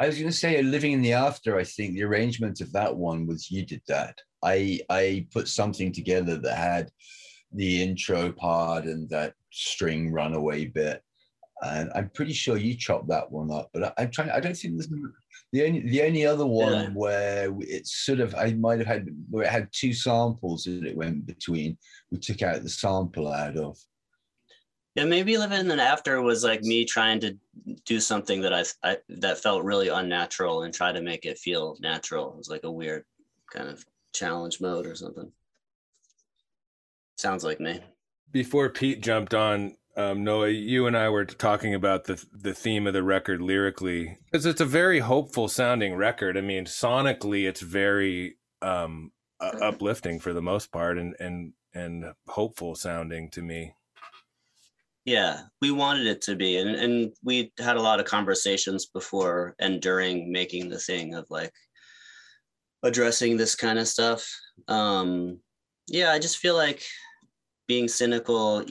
I 0.00 0.06
was 0.06 0.16
going 0.16 0.30
to 0.30 0.36
say, 0.36 0.62
living 0.62 0.92
in 0.92 1.02
the 1.02 1.12
after. 1.12 1.58
I 1.58 1.64
think 1.64 1.94
the 1.94 2.04
arrangement 2.04 2.60
of 2.60 2.72
that 2.72 2.94
one 2.94 3.26
was 3.26 3.50
you 3.50 3.66
did 3.66 3.82
that. 3.88 4.16
I 4.44 4.80
I 4.88 5.26
put 5.32 5.48
something 5.48 5.92
together 5.92 6.36
that 6.36 6.56
had 6.56 6.90
the 7.52 7.82
intro 7.82 8.30
part 8.32 8.84
and 8.84 9.08
that 9.10 9.34
string 9.50 10.12
runaway 10.12 10.66
bit, 10.66 11.02
and 11.64 11.90
I'm 11.94 12.10
pretty 12.10 12.32
sure 12.32 12.56
you 12.56 12.76
chopped 12.76 13.08
that 13.08 13.30
one 13.32 13.50
up. 13.50 13.70
But 13.72 13.94
I, 13.98 14.02
am 14.04 14.10
trying. 14.10 14.30
I 14.30 14.40
don't 14.40 14.56
think 14.56 14.74
there's 14.74 14.88
the 15.52 15.66
only 15.66 15.80
the 15.80 16.02
only 16.02 16.24
other 16.26 16.46
one 16.46 16.72
Yeah. 16.72 16.88
where 16.90 17.52
it's 17.60 18.04
sort 18.04 18.20
of 18.20 18.34
I 18.36 18.52
might 18.52 18.78
have 18.78 18.86
had 18.86 19.08
where 19.30 19.44
it 19.44 19.50
had 19.50 19.68
two 19.72 19.92
samples 19.92 20.64
that 20.64 20.84
it 20.84 20.96
went 20.96 21.26
between. 21.26 21.76
We 22.12 22.18
took 22.18 22.42
out 22.42 22.62
the 22.62 22.68
sample 22.68 23.32
out 23.32 23.56
of. 23.56 23.76
Yeah, 24.98 25.04
maybe 25.04 25.38
living 25.38 25.60
in 25.60 25.68
the 25.68 25.80
after 25.80 26.20
was 26.22 26.42
like 26.42 26.62
me 26.62 26.84
trying 26.84 27.20
to 27.20 27.36
do 27.84 28.00
something 28.00 28.40
that 28.40 28.52
I, 28.52 28.64
I 28.82 28.96
that 29.08 29.38
felt 29.38 29.62
really 29.62 29.86
unnatural 29.86 30.64
and 30.64 30.74
try 30.74 30.90
to 30.90 31.00
make 31.00 31.24
it 31.24 31.38
feel 31.38 31.76
natural. 31.78 32.32
It 32.32 32.36
was 32.36 32.48
like 32.48 32.64
a 32.64 32.72
weird 32.72 33.04
kind 33.48 33.68
of 33.68 33.86
challenge 34.12 34.60
mode 34.60 34.86
or 34.86 34.96
something. 34.96 35.30
Sounds 37.16 37.44
like 37.44 37.60
me. 37.60 37.78
Before 38.32 38.70
Pete 38.70 39.00
jumped 39.00 39.34
on, 39.34 39.76
um, 39.96 40.24
Noah, 40.24 40.48
you 40.48 40.88
and 40.88 40.96
I 40.96 41.10
were 41.10 41.24
talking 41.24 41.74
about 41.74 42.06
the 42.06 42.20
the 42.32 42.52
theme 42.52 42.88
of 42.88 42.92
the 42.92 43.04
record 43.04 43.40
lyrically 43.40 44.18
because 44.24 44.46
it's 44.46 44.60
a 44.60 44.66
very 44.66 44.98
hopeful 44.98 45.46
sounding 45.46 45.94
record. 45.94 46.36
I 46.36 46.40
mean, 46.40 46.64
sonically, 46.64 47.48
it's 47.48 47.60
very 47.60 48.38
um, 48.62 49.12
uh, 49.38 49.58
uplifting 49.62 50.18
for 50.18 50.32
the 50.32 50.42
most 50.42 50.72
part, 50.72 50.98
and 50.98 51.14
and 51.20 51.52
and 51.72 52.14
hopeful 52.26 52.74
sounding 52.74 53.30
to 53.30 53.42
me. 53.42 53.74
Yeah, 55.08 55.40
we 55.62 55.70
wanted 55.70 56.06
it 56.06 56.20
to 56.22 56.36
be, 56.36 56.58
and 56.58 56.68
and 56.68 57.14
we 57.24 57.50
had 57.58 57.78
a 57.78 57.80
lot 57.80 57.98
of 57.98 58.04
conversations 58.04 58.84
before 58.84 59.54
and 59.58 59.80
during 59.80 60.30
making 60.30 60.68
the 60.68 60.78
thing 60.78 61.14
of 61.14 61.24
like 61.30 61.54
addressing 62.82 63.38
this 63.38 63.54
kind 63.54 63.78
of 63.78 63.88
stuff. 63.88 64.30
Um, 64.68 65.40
yeah, 65.86 66.12
I 66.12 66.18
just 66.18 66.36
feel 66.36 66.56
like 66.56 66.82
being 67.66 67.88
cynical, 67.88 68.66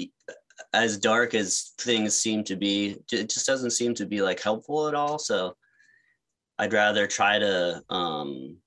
as 0.73 0.99
dark 0.99 1.33
as 1.33 1.73
things 1.79 2.15
seem 2.15 2.43
to 2.43 2.55
be, 2.55 2.97
it 3.11 3.31
just 3.31 3.47
doesn't 3.47 3.71
seem 3.71 3.95
to 3.95 4.05
be 4.05 4.21
like 4.21 4.39
helpful 4.39 4.87
at 4.87 4.93
all. 4.93 5.17
So 5.17 5.57
I'd 6.59 6.71
rather 6.71 7.07
try 7.07 7.39
to 7.39 7.81
um, 7.89 8.57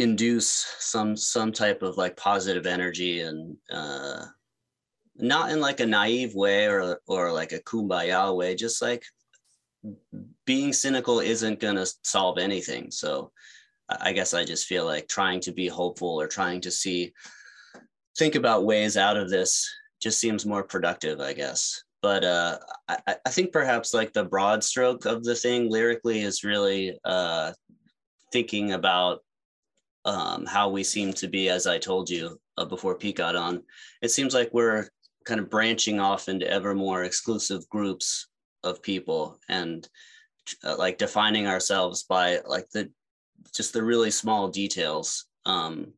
induce 0.00 0.50
some 0.78 1.16
some 1.16 1.52
type 1.52 1.82
of 1.82 1.96
like 1.96 2.16
positive 2.16 2.66
energy 2.66 3.20
and 3.20 3.56
uh 3.72 4.24
not 5.16 5.50
in 5.50 5.60
like 5.60 5.80
a 5.80 5.86
naive 5.86 6.34
way 6.34 6.66
or 6.66 7.00
or 7.06 7.32
like 7.32 7.52
a 7.52 7.60
kumbaya 7.60 8.34
way 8.34 8.54
just 8.54 8.80
like 8.80 9.04
being 10.44 10.72
cynical 10.72 11.20
isn't 11.20 11.60
going 11.60 11.76
to 11.76 11.86
solve 12.04 12.38
anything. 12.38 12.90
So 12.90 13.32
I 13.88 14.12
guess 14.12 14.34
I 14.34 14.44
just 14.44 14.66
feel 14.66 14.84
like 14.84 15.08
trying 15.08 15.40
to 15.40 15.52
be 15.52 15.68
hopeful 15.68 16.20
or 16.20 16.26
trying 16.26 16.60
to 16.62 16.70
see 16.70 17.12
think 18.18 18.34
about 18.34 18.64
ways 18.66 18.96
out 18.96 19.16
of 19.16 19.30
this 19.30 19.68
just 20.00 20.18
seems 20.20 20.44
more 20.46 20.62
productive 20.62 21.20
I 21.20 21.32
guess. 21.32 21.82
But 22.02 22.24
uh 22.24 22.58
I, 22.88 22.98
I- 23.06 23.16
I 23.26 23.30
think 23.30 23.52
perhaps 23.52 23.94
like 23.94 24.12
the 24.12 24.24
broad 24.24 24.62
stroke 24.64 25.04
of 25.06 25.24
the 25.24 25.34
thing 25.34 25.70
lyrically 25.70 26.20
is 26.20 26.44
really 26.44 26.98
uh 27.04 27.52
thinking 28.32 28.72
about 28.72 29.20
um, 30.10 30.44
how 30.44 30.68
we 30.68 30.82
seem 30.82 31.12
to 31.12 31.28
be, 31.28 31.48
as 31.48 31.68
I 31.68 31.78
told 31.78 32.10
you 32.10 32.40
uh, 32.58 32.64
before 32.64 32.96
Pete 32.96 33.16
got 33.16 33.36
on. 33.36 33.62
It 34.02 34.10
seems 34.10 34.34
like 34.34 34.50
we're 34.52 34.88
kind 35.24 35.38
of 35.38 35.48
branching 35.48 36.00
off 36.00 36.28
into 36.28 36.50
ever 36.50 36.74
more 36.74 37.04
exclusive 37.04 37.68
groups 37.68 38.26
of 38.64 38.82
people 38.82 39.38
and 39.48 39.88
uh, 40.64 40.76
like 40.76 40.98
defining 40.98 41.46
ourselves 41.46 42.02
by 42.02 42.40
like 42.44 42.68
the 42.70 42.90
just 43.54 43.72
the 43.72 43.82
really 43.82 44.10
small 44.10 44.48
details. 44.48 45.26
Um, 45.46 45.92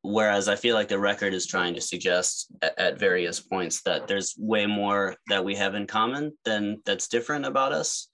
whereas 0.00 0.48
I 0.48 0.56
feel 0.56 0.74
like 0.74 0.88
the 0.88 0.98
record 0.98 1.34
is 1.34 1.46
trying 1.46 1.74
to 1.74 1.82
suggest 1.82 2.50
at, 2.62 2.78
at 2.78 2.98
various 2.98 3.40
points 3.40 3.82
that 3.82 4.08
there's 4.08 4.34
way 4.38 4.64
more 4.64 5.16
that 5.28 5.44
we 5.44 5.54
have 5.56 5.74
in 5.74 5.86
common 5.86 6.32
than 6.46 6.80
that's 6.86 7.08
different 7.08 7.44
about 7.44 7.72
us. 7.72 8.08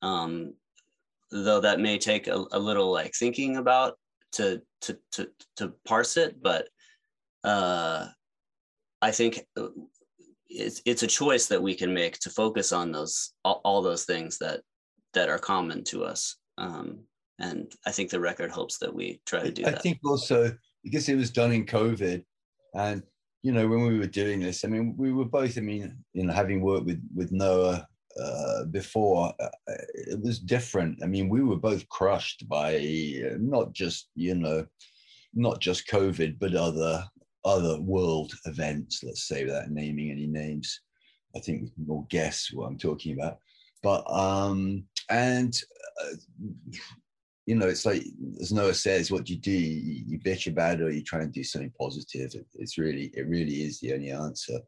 Um, 0.00 0.54
though 1.30 1.60
that 1.60 1.80
may 1.80 1.98
take 1.98 2.28
a, 2.28 2.46
a 2.52 2.58
little 2.58 2.90
like 2.90 3.12
thinking 3.14 3.58
about 3.58 3.98
to 4.32 4.60
to 4.80 4.98
to 5.12 5.28
to 5.56 5.72
parse 5.84 6.16
it 6.16 6.42
but 6.42 6.68
uh 7.44 8.06
i 9.02 9.10
think 9.10 9.40
uh, 9.56 9.68
it's 10.48 10.80
it's 10.84 11.02
a 11.02 11.06
choice 11.06 11.46
that 11.46 11.62
we 11.62 11.74
can 11.74 11.92
make 11.92 12.18
to 12.18 12.30
focus 12.30 12.72
on 12.72 12.92
those 12.92 13.32
all, 13.44 13.60
all 13.64 13.82
those 13.82 14.04
things 14.04 14.38
that 14.38 14.60
that 15.14 15.28
are 15.28 15.38
common 15.38 15.84
to 15.84 16.04
us 16.04 16.36
um 16.58 16.98
and 17.38 17.72
i 17.86 17.90
think 17.90 18.10
the 18.10 18.20
record 18.20 18.50
hopes 18.50 18.78
that 18.78 18.94
we 18.94 19.20
try 19.26 19.42
to 19.42 19.50
do 19.50 19.62
I 19.62 19.70
that 19.70 19.78
I 19.78 19.80
think 19.80 19.98
also 20.04 20.52
because 20.82 21.08
it 21.08 21.16
was 21.16 21.30
done 21.30 21.52
in 21.52 21.66
COVID, 21.66 22.24
and 22.74 23.02
you 23.42 23.52
know 23.52 23.66
when 23.66 23.86
we 23.86 23.98
were 23.98 24.06
doing 24.06 24.40
this, 24.40 24.64
I 24.64 24.68
mean 24.68 24.94
we 24.96 25.12
were 25.12 25.24
both. 25.24 25.58
I 25.58 25.60
mean, 25.60 25.96
you 26.12 26.24
know, 26.24 26.32
having 26.32 26.60
worked 26.60 26.86
with 26.86 27.02
with 27.14 27.32
Noah 27.32 27.86
uh, 28.22 28.64
before, 28.64 29.32
uh, 29.40 29.48
it 29.94 30.20
was 30.20 30.38
different. 30.38 31.02
I 31.02 31.06
mean, 31.06 31.28
we 31.28 31.42
were 31.42 31.56
both 31.56 31.88
crushed 31.88 32.48
by 32.48 32.76
uh, 32.76 33.36
not 33.38 33.72
just 33.72 34.08
you 34.14 34.34
know, 34.34 34.66
not 35.34 35.60
just 35.60 35.88
COVID, 35.88 36.38
but 36.38 36.54
other 36.54 37.04
other 37.44 37.80
world 37.80 38.32
events. 38.46 39.02
Let's 39.02 39.26
say 39.26 39.44
without 39.44 39.70
naming 39.70 40.10
any 40.10 40.26
names. 40.26 40.80
I 41.36 41.40
think 41.40 41.62
we 41.62 41.70
can 41.70 41.86
all 41.90 42.06
guess 42.10 42.50
what 42.52 42.66
I'm 42.66 42.78
talking 42.78 43.12
about. 43.12 43.38
But 43.82 44.10
um, 44.10 44.84
and 45.10 45.60
uh, 46.02 46.16
you 47.46 47.54
know, 47.54 47.66
it's 47.66 47.86
like 47.86 48.02
as 48.40 48.52
Noah 48.52 48.74
says, 48.74 49.10
what 49.10 49.24
do 49.24 49.32
you 49.32 49.38
do? 49.38 49.50
You, 49.50 50.04
you 50.06 50.18
bitch 50.18 50.48
about 50.48 50.80
it, 50.80 50.82
or 50.82 50.90
you 50.90 51.02
try 51.02 51.20
and 51.20 51.32
do 51.32 51.42
something 51.42 51.72
positive. 51.80 52.34
It, 52.34 52.46
it's 52.54 52.76
really, 52.76 53.10
it 53.14 53.26
really 53.26 53.62
is 53.62 53.80
the 53.80 53.94
only 53.94 54.10
answer. 54.10 54.58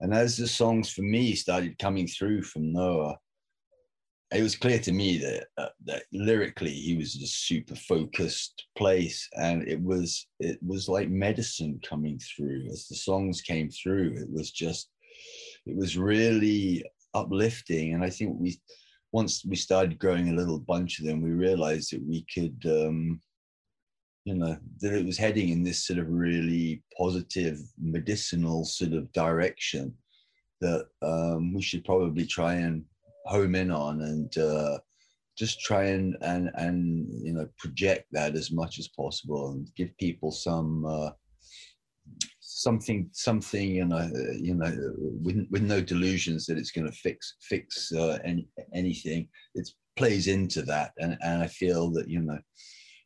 And 0.00 0.14
as 0.14 0.36
the 0.36 0.48
songs 0.48 0.90
for 0.90 1.02
me 1.02 1.34
started 1.34 1.78
coming 1.78 2.06
through 2.06 2.42
from 2.42 2.72
Noah, 2.72 3.16
it 4.32 4.42
was 4.42 4.56
clear 4.56 4.78
to 4.78 4.92
me 4.92 5.18
that 5.18 5.46
uh, 5.58 5.68
that 5.86 6.04
lyrically 6.12 6.72
he 6.72 6.96
was 6.96 7.16
a 7.16 7.26
super 7.26 7.74
focused 7.74 8.66
place, 8.78 9.28
and 9.36 9.66
it 9.66 9.80
was 9.82 10.26
it 10.38 10.58
was 10.64 10.88
like 10.88 11.08
medicine 11.08 11.80
coming 11.86 12.18
through 12.18 12.66
as 12.70 12.86
the 12.86 12.94
songs 12.94 13.40
came 13.40 13.68
through. 13.70 14.14
It 14.16 14.30
was 14.30 14.52
just, 14.52 14.88
it 15.66 15.76
was 15.76 15.98
really 15.98 16.84
uplifting, 17.12 17.94
and 17.94 18.04
I 18.04 18.10
think 18.10 18.36
we 18.38 18.60
once 19.12 19.44
we 19.44 19.56
started 19.56 19.98
growing 19.98 20.28
a 20.28 20.36
little 20.36 20.60
bunch 20.60 21.00
of 21.00 21.06
them, 21.06 21.20
we 21.20 21.30
realized 21.30 21.92
that 21.92 22.06
we 22.06 22.24
could, 22.32 22.62
um, 22.66 23.20
you 24.24 24.34
know, 24.34 24.56
that 24.80 24.92
it 24.92 25.06
was 25.06 25.16
heading 25.16 25.48
in 25.48 25.62
this 25.62 25.86
sort 25.86 25.98
of 25.98 26.08
really 26.08 26.82
positive, 26.96 27.58
medicinal 27.78 28.64
sort 28.64 28.92
of 28.92 29.12
direction 29.12 29.94
that 30.60 30.86
um, 31.02 31.54
we 31.54 31.62
should 31.62 31.84
probably 31.84 32.26
try 32.26 32.54
and 32.54 32.84
home 33.26 33.54
in 33.54 33.70
on 33.70 34.02
and 34.02 34.36
uh, 34.38 34.78
just 35.38 35.60
try 35.60 35.84
and 35.84 36.16
and 36.20 36.50
and 36.54 37.08
you 37.24 37.32
know 37.32 37.48
project 37.56 38.06
that 38.12 38.34
as 38.34 38.50
much 38.50 38.78
as 38.78 38.88
possible 38.88 39.52
and 39.52 39.68
give 39.76 39.96
people 39.98 40.30
some. 40.30 40.84
Uh, 40.84 41.10
something 42.40 43.08
something 43.12 43.70
you 43.70 43.84
know 43.84 44.10
you 44.38 44.54
know 44.54 44.70
with, 45.22 45.46
with 45.50 45.62
no 45.62 45.80
delusions 45.80 46.44
that 46.44 46.58
it's 46.58 46.72
going 46.72 46.86
to 46.86 46.92
fix 46.92 47.36
fix 47.40 47.92
uh, 47.92 48.18
any, 48.24 48.48
anything 48.74 49.28
it 49.54 49.68
plays 49.96 50.26
into 50.26 50.60
that 50.62 50.90
and, 50.98 51.16
and 51.22 51.42
i 51.42 51.46
feel 51.46 51.90
that 51.90 52.08
you 52.08 52.20
know 52.20 52.38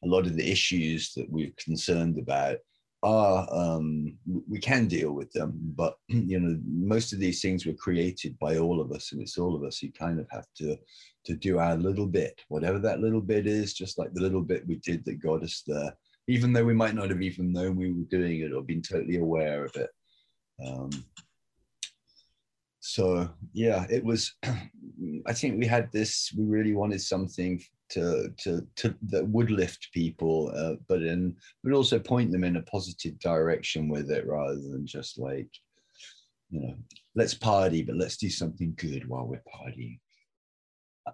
a 0.05 0.09
lot 0.09 0.27
of 0.27 0.37
the 0.37 0.51
issues 0.51 1.13
that 1.15 1.31
we're 1.31 1.53
concerned 1.59 2.19
about 2.19 2.59
are 3.03 3.47
um, 3.53 4.17
we 4.49 4.59
can 4.59 4.87
deal 4.87 5.13
with 5.13 5.31
them 5.33 5.53
but 5.77 5.97
you 6.09 6.41
know 6.41 6.59
most 6.67 7.13
of 7.13 7.19
these 7.19 7.41
things 7.41 7.67
were 7.67 7.75
created 7.75 8.39
by 8.39 8.57
all 8.59 8.81
of 8.81 8.93
us 8.93 9.13
and 9.13 9.21
it's 9.21 9.39
all 9.39 9.55
of 9.55 9.63
us 9.63 9.79
who 9.79 9.91
kind 9.93 10.19
of 10.19 10.27
have 10.31 10.47
to 10.57 10.77
to 11.25 11.35
do 11.35 11.59
our 11.59 11.77
little 11.77 12.07
bit 12.07 12.41
whatever 12.49 12.79
that 12.79 13.01
little 13.01 13.21
bit 13.21 13.47
is 13.47 13.75
just 13.75 13.99
like 13.99 14.13
the 14.15 14.21
little 14.21 14.43
bit 14.43 14.67
we 14.67 14.77
did 14.77 15.05
that 15.05 15.23
got 15.23 15.43
us 15.43 15.63
there 15.67 15.95
even 16.27 16.53
though 16.53 16.65
we 16.65 16.75
might 16.75 16.95
not 16.95 17.11
have 17.11 17.23
even 17.23 17.53
known 17.53 17.77
we 17.77 17.93
were 17.93 18.05
doing 18.11 18.41
it 18.41 18.53
or 18.53 18.63
been 18.63 18.83
totally 18.83 19.19
aware 19.19 19.65
of 19.65 19.77
it. 19.77 19.91
Um, 20.65 20.91
so 22.81 23.29
yeah, 23.53 23.87
it 23.91 24.05
was. 24.05 24.35
I 25.27 25.33
think 25.33 25.59
we 25.59 25.67
had 25.67 25.91
this. 25.93 26.33
We 26.37 26.45
really 26.45 26.75
wanted 26.75 27.01
something 27.01 27.63
to 27.91 28.33
to, 28.39 28.67
to 28.77 28.95
that 29.09 29.27
would 29.29 29.51
lift 29.51 29.93
people, 29.93 30.53
uh, 30.57 30.75
but 30.89 31.03
in 31.03 31.37
but 31.63 31.73
also 31.73 31.99
point 31.99 32.33
them 32.33 32.45
in 32.45 32.57
a 32.57 32.63
positive 32.63 33.19
direction 33.19 33.89
with 33.89 34.11
it, 34.11 34.27
rather 34.27 34.55
than 34.55 34.87
just 34.87 35.19
like, 35.19 35.49
you 36.51 36.61
know, 36.61 36.75
let's 37.15 37.35
party, 37.35 37.83
but 37.83 37.97
let's 37.97 38.17
do 38.17 38.31
something 38.31 38.75
good 38.77 39.09
while 39.09 39.27
we're 39.27 39.43
partying. 39.55 39.99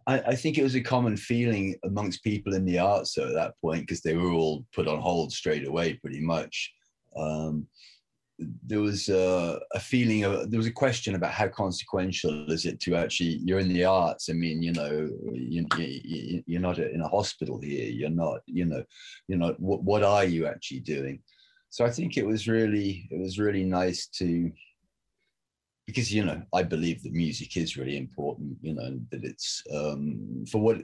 I, 0.06 0.20
I 0.20 0.36
think 0.36 0.56
it 0.56 0.62
was 0.62 0.76
a 0.76 0.80
common 0.80 1.16
feeling 1.16 1.74
amongst 1.84 2.22
people 2.22 2.54
in 2.54 2.64
the 2.64 2.78
arts 2.78 3.18
at 3.18 3.32
that 3.34 3.54
point 3.60 3.82
because 3.82 4.02
they 4.02 4.14
were 4.14 4.30
all 4.30 4.64
put 4.72 4.86
on 4.86 5.00
hold 5.00 5.32
straight 5.32 5.66
away, 5.66 5.94
pretty 5.94 6.20
much. 6.20 6.72
Um, 7.16 7.66
there 8.66 8.80
was 8.80 9.08
a, 9.08 9.60
a, 9.74 9.80
feeling 9.80 10.24
of 10.24 10.50
there 10.50 10.58
was 10.58 10.66
a 10.66 10.72
question 10.72 11.14
about 11.14 11.32
how 11.32 11.48
consequential 11.48 12.50
is 12.50 12.64
it 12.64 12.80
to 12.80 12.96
actually 12.96 13.40
you're 13.44 13.58
in 13.58 13.68
the 13.68 13.84
arts. 13.84 14.28
I 14.30 14.32
mean 14.32 14.62
you 14.62 14.72
know 14.72 15.08
you, 15.32 15.66
you, 15.76 16.42
you're 16.46 16.60
not 16.60 16.78
in 16.78 17.00
a 17.00 17.08
hospital 17.08 17.60
here. 17.60 17.90
You're 17.90 18.10
not 18.10 18.40
you 18.46 18.64
know 18.64 18.82
you're 19.28 19.38
not 19.38 19.58
what, 19.60 19.82
what 19.82 20.02
are 20.02 20.24
you 20.24 20.46
actually 20.46 20.80
doing? 20.80 21.20
So 21.72 21.84
i 21.84 21.90
think 21.90 22.16
it 22.16 22.26
was 22.26 22.48
really 22.48 23.08
it 23.10 23.20
was 23.20 23.38
really 23.38 23.64
nice 23.64 24.06
to 24.18 24.50
because 25.90 26.12
you 26.12 26.24
know 26.24 26.42
I 26.54 26.62
believe 26.62 27.02
that 27.02 27.12
music 27.12 27.56
is 27.56 27.76
really 27.76 27.96
important. 27.96 28.56
You 28.62 28.74
know 28.74 29.00
that 29.10 29.24
it's 29.24 29.62
um, 29.74 30.44
for 30.50 30.58
what 30.58 30.78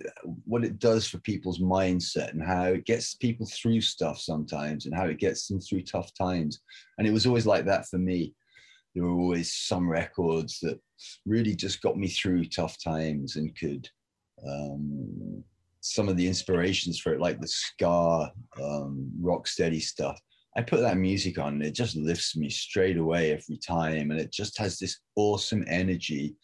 what 0.45 0.65
it 0.65 0.79
does 0.79 1.09
for 1.09 1.19
people's 1.19 1.61
mindset 1.61 2.33
and 2.33 2.43
how 2.43 2.65
it 2.65 2.85
gets 2.85 3.15
people 3.15 3.47
through 3.47 3.81
stuff 3.81 4.19
sometimes 4.19 4.87
and 4.87 4.95
how 4.95 5.07
it 5.07 5.19
gets 5.19 5.49
them 5.49 5.61
through 5.61 5.83
tough 5.83 6.13
times. 6.15 6.61
And 6.99 7.07
it 7.07 7.13
was 7.13 7.27
always 7.27 7.47
like 7.47 7.65
that 7.67 7.87
for 7.87 7.99
me. 7.99 8.35
There 8.95 9.05
were 9.05 9.21
always 9.21 9.55
some 9.55 9.89
records 9.89 10.59
that 10.61 10.81
really 11.27 11.55
just 11.55 11.83
got 11.83 11.97
me 11.97 12.09
through 12.09 12.47
tough 12.47 12.77
times 12.83 13.37
and 13.37 13.57
could. 13.59 13.89
Um, 14.47 15.45
some 15.81 16.09
of 16.09 16.17
the 16.17 16.27
inspirations 16.27 16.99
for 16.99 17.13
it, 17.13 17.21
like 17.21 17.41
the 17.41 17.49
Ska 17.49 18.33
um, 18.61 19.11
rock 19.21 19.47
steady 19.47 19.81
stuff, 19.81 20.21
I 20.57 20.63
put 20.63 20.81
that 20.81 20.97
music 20.97 21.39
on 21.39 21.55
and 21.55 21.63
it 21.63 21.75
just 21.75 21.97
lifts 21.97 22.35
me 22.35 22.49
straight 22.49 22.97
away 22.97 23.33
every 23.33 23.59
time. 23.59 24.11
And 24.11 24.19
it 24.19 24.33
just 24.33 24.57
has 24.59 24.79
this 24.79 24.99
awesome 25.15 25.65
energy 25.69 26.35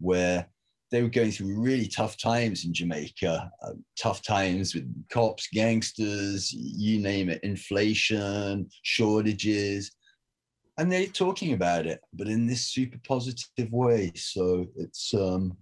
where 0.00 0.48
they 0.90 1.02
were 1.02 1.08
going 1.08 1.30
through 1.30 1.60
really 1.60 1.86
tough 1.86 2.16
times 2.16 2.64
in 2.64 2.74
Jamaica, 2.74 3.50
uh, 3.62 3.72
tough 3.96 4.22
times 4.22 4.74
with 4.74 4.92
cops, 5.08 5.48
gangsters, 5.52 6.52
you 6.52 7.00
name 7.00 7.28
it, 7.28 7.42
inflation, 7.44 8.68
shortages. 8.82 9.92
And 10.76 10.90
they're 10.90 11.06
talking 11.06 11.52
about 11.52 11.86
it, 11.86 12.00
but 12.12 12.26
in 12.26 12.48
this 12.48 12.66
super 12.66 12.98
positive 13.06 13.70
way. 13.70 14.10
So 14.16 14.66
it's, 14.76 15.14
um, 15.14 15.56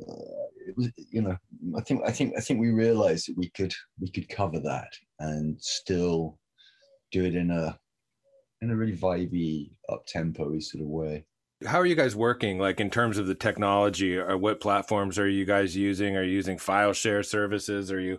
uh, 0.00 0.46
it 0.68 0.76
was, 0.76 0.90
you 1.10 1.22
know, 1.22 1.36
I 1.76 1.80
think, 1.80 2.02
I 2.06 2.12
think, 2.12 2.34
I 2.36 2.40
think 2.40 2.60
we 2.60 2.70
realized 2.70 3.28
that 3.28 3.36
we 3.36 3.50
could, 3.50 3.74
we 4.00 4.08
could 4.08 4.28
cover 4.28 4.60
that 4.60 4.92
and 5.18 5.60
still 5.60 6.38
do 7.16 7.24
it 7.24 7.34
in 7.34 7.50
a 7.50 7.78
in 8.60 8.70
a 8.70 8.76
really 8.76 8.96
vibey, 8.96 9.70
up 9.88 10.06
tempo 10.06 10.58
sort 10.58 10.82
of 10.82 10.88
way. 10.88 11.24
How 11.64 11.78
are 11.78 11.86
you 11.86 11.94
guys 11.94 12.14
working? 12.14 12.58
Like 12.58 12.80
in 12.80 12.90
terms 12.90 13.16
of 13.16 13.26
the 13.26 13.34
technology, 13.34 14.16
or 14.16 14.36
what 14.36 14.60
platforms 14.60 15.18
are 15.18 15.28
you 15.28 15.44
guys 15.44 15.74
using? 15.76 16.16
Are 16.16 16.22
you 16.22 16.32
using 16.32 16.58
file 16.58 16.92
share 16.92 17.22
services? 17.22 17.90
Are 17.90 18.00
you 18.00 18.18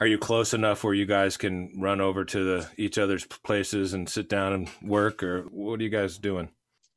are 0.00 0.06
you 0.06 0.18
close 0.18 0.52
enough 0.52 0.82
where 0.82 0.94
you 0.94 1.06
guys 1.06 1.36
can 1.36 1.72
run 1.78 2.00
over 2.00 2.24
to 2.24 2.44
the 2.44 2.68
each 2.76 2.98
other's 2.98 3.24
places 3.24 3.94
and 3.94 4.08
sit 4.08 4.28
down 4.28 4.52
and 4.52 4.70
work, 4.82 5.22
or 5.22 5.42
what 5.42 5.78
are 5.78 5.84
you 5.84 5.90
guys 5.90 6.18
doing? 6.18 6.48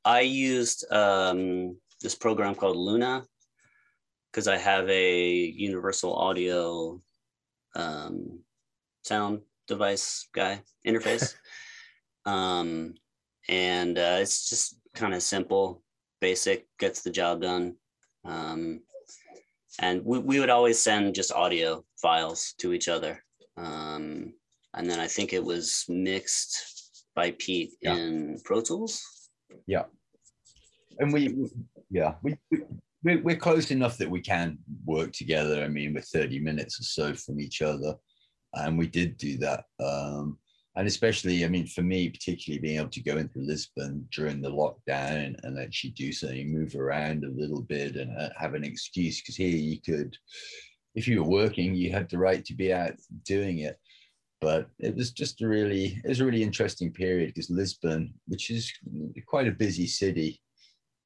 I 0.03 0.21
used 0.21 0.91
um, 0.91 1.77
this 2.01 2.15
program 2.15 2.55
called 2.55 2.77
Luna 2.77 3.25
because 4.31 4.47
I 4.47 4.57
have 4.57 4.89
a 4.89 5.29
universal 5.35 6.15
audio 6.15 7.01
um, 7.75 8.39
sound 9.03 9.41
device 9.67 10.27
guy 10.33 10.61
interface. 10.85 11.35
um, 12.25 12.95
and 13.47 13.97
uh, 13.97 14.17
it's 14.19 14.49
just 14.49 14.77
kind 14.95 15.13
of 15.13 15.21
simple, 15.21 15.83
basic, 16.21 16.67
gets 16.79 17.01
the 17.01 17.11
job 17.11 17.41
done. 17.41 17.75
Um, 18.23 18.81
and 19.79 20.03
we, 20.03 20.19
we 20.19 20.39
would 20.39 20.49
always 20.49 20.81
send 20.81 21.15
just 21.15 21.31
audio 21.31 21.83
files 22.01 22.53
to 22.59 22.73
each 22.73 22.87
other. 22.87 23.23
Um, 23.57 24.33
and 24.73 24.89
then 24.89 24.99
I 24.99 25.07
think 25.07 25.33
it 25.33 25.43
was 25.43 25.85
mixed 25.87 27.03
by 27.15 27.31
Pete 27.37 27.71
yeah. 27.81 27.95
in 27.95 28.39
Pro 28.43 28.61
Tools. 28.61 29.01
Yeah. 29.67 29.83
And 30.99 31.13
we, 31.13 31.49
yeah, 31.89 32.15
we, 32.23 32.37
we, 33.03 33.17
we're 33.17 33.35
close 33.35 33.71
enough 33.71 33.97
that 33.97 34.09
we 34.09 34.21
can 34.21 34.57
work 34.85 35.11
together. 35.11 35.63
I 35.63 35.67
mean, 35.67 35.93
we're 35.93 36.01
30 36.01 36.39
minutes 36.39 36.79
or 36.79 36.83
so 36.83 37.13
from 37.13 37.39
each 37.39 37.61
other 37.61 37.95
and 38.55 38.77
we 38.77 38.87
did 38.87 39.17
do 39.17 39.37
that. 39.37 39.65
Um, 39.79 40.37
and 40.77 40.87
especially, 40.87 41.45
I 41.45 41.47
mean, 41.47 41.67
for 41.67 41.83
me, 41.83 42.09
particularly 42.09 42.61
being 42.61 42.79
able 42.79 42.89
to 42.89 43.01
go 43.01 43.17
into 43.17 43.39
Lisbon 43.39 44.07
during 44.11 44.41
the 44.41 44.51
lockdown 44.51 45.35
and 45.43 45.57
actually 45.57 45.91
do 45.91 46.11
something, 46.11 46.51
move 46.51 46.75
around 46.75 47.23
a 47.23 47.29
little 47.29 47.61
bit, 47.61 47.95
and 47.95 48.15
uh, 48.17 48.29
have 48.37 48.55
an 48.55 48.65
excuse. 48.65 49.21
Because 49.21 49.37
here 49.37 49.55
you 49.55 49.79
could, 49.79 50.17
if 50.93 51.07
you 51.07 51.23
were 51.23 51.29
working, 51.29 51.75
you 51.75 51.91
had 51.91 52.09
the 52.09 52.17
right 52.17 52.43
to 52.43 52.53
be 52.53 52.73
out 52.73 52.93
doing 53.23 53.59
it. 53.59 53.77
But 54.41 54.67
it 54.79 54.93
was 54.95 55.11
just 55.11 55.41
a 55.41 55.47
really, 55.47 56.01
it 56.03 56.09
was 56.09 56.19
a 56.19 56.25
really 56.25 56.43
interesting 56.43 56.91
period 56.91 57.33
because 57.33 57.49
Lisbon, 57.49 58.13
which 58.27 58.49
is 58.49 58.71
quite 59.27 59.47
a 59.47 59.51
busy 59.51 59.87
city, 59.87 60.41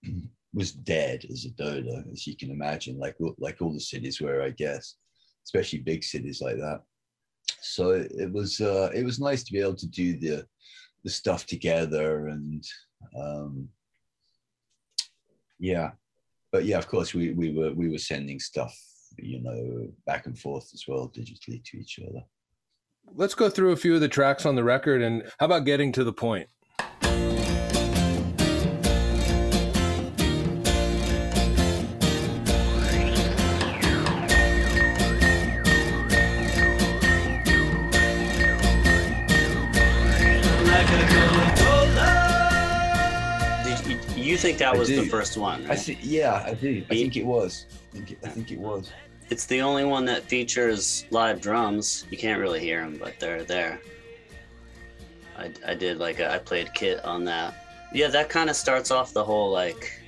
was 0.54 0.72
dead 0.72 1.26
as 1.32 1.46
a 1.46 1.50
dodo, 1.52 2.04
as 2.12 2.26
you 2.26 2.36
can 2.36 2.50
imagine, 2.50 2.98
like 2.98 3.16
like 3.38 3.62
all 3.62 3.72
the 3.72 3.80
cities 3.80 4.20
were, 4.20 4.42
I 4.42 4.50
guess, 4.50 4.96
especially 5.46 5.80
big 5.80 6.04
cities 6.04 6.42
like 6.42 6.58
that 6.58 6.82
so 7.62 7.92
it 7.92 8.32
was 8.32 8.62
uh, 8.62 8.90
it 8.94 9.04
was 9.04 9.20
nice 9.20 9.44
to 9.44 9.54
be 9.54 9.60
able 9.60 9.76
to 9.76 9.88
do 9.88 10.18
the 10.18 10.46
the 11.04 11.10
stuff 11.10 11.46
together 11.46 12.28
and 12.28 12.66
um, 13.18 13.70
yeah. 15.60 15.92
But 16.52 16.66
yeah 16.66 16.78
of 16.78 16.88
course 16.88 17.14
we 17.14 17.34
we 17.34 17.52
were 17.52 17.74
we 17.74 17.90
were 17.90 17.98
sending 17.98 18.40
stuff 18.40 18.76
you 19.18 19.42
know 19.42 19.92
back 20.06 20.26
and 20.26 20.38
forth 20.38 20.70
as 20.74 20.86
well 20.88 21.12
digitally 21.16 21.64
to 21.64 21.78
each 21.78 22.00
other. 22.00 22.24
Let's 23.16 23.36
go 23.36 23.50
through 23.50 23.72
a 23.72 23.78
few 23.78 23.96
of 23.96 24.02
the 24.02 24.08
tracks 24.08 24.46
on 24.46 24.56
the 24.56 24.64
record 24.64 25.02
and 25.02 25.24
how 25.40 25.48
about 25.48 25.66
getting 25.66 25.92
to 25.94 26.04
the 26.04 26.14
point 26.14 26.48
think 44.50 44.60
that 44.60 44.78
was 44.78 44.90
the 44.90 45.06
first 45.06 45.38
one. 45.38 45.64
Right? 45.64 45.72
I 45.72 45.76
think, 45.76 46.00
yeah, 46.02 46.44
I 46.46 46.54
do. 46.54 46.84
I 46.90 46.96
think 46.96 47.16
it 47.16 47.26
was. 47.26 47.66
I 47.72 47.96
think 47.96 48.12
it, 48.12 48.20
I 48.24 48.30
think 48.30 48.52
it 48.52 48.60
was. 48.60 48.92
It's 49.30 49.46
the 49.46 49.62
only 49.62 49.86
one 49.86 50.06
that 50.06 50.24
features 50.24 51.06
live 51.12 51.40
drums. 51.40 52.06
You 52.10 52.18
can't 52.18 52.40
really 52.40 52.60
hear 52.60 52.82
them, 52.82 52.98
but 52.98 53.20
they're 53.20 53.44
there. 53.44 53.80
I, 55.38 55.52
I 55.66 55.76
did 55.76 56.00
like 56.00 56.20
a, 56.20 56.34
I 56.34 56.40
played 56.40 56.74
kit 56.74 57.04
on 57.06 57.24
that. 57.26 57.66
Yeah, 57.94 58.08
that 58.08 58.30
kind 58.30 58.50
of 58.50 58.56
starts 58.56 58.92
off 58.92 59.14
the 59.14 59.24
whole 59.24 59.52
like 59.52 60.02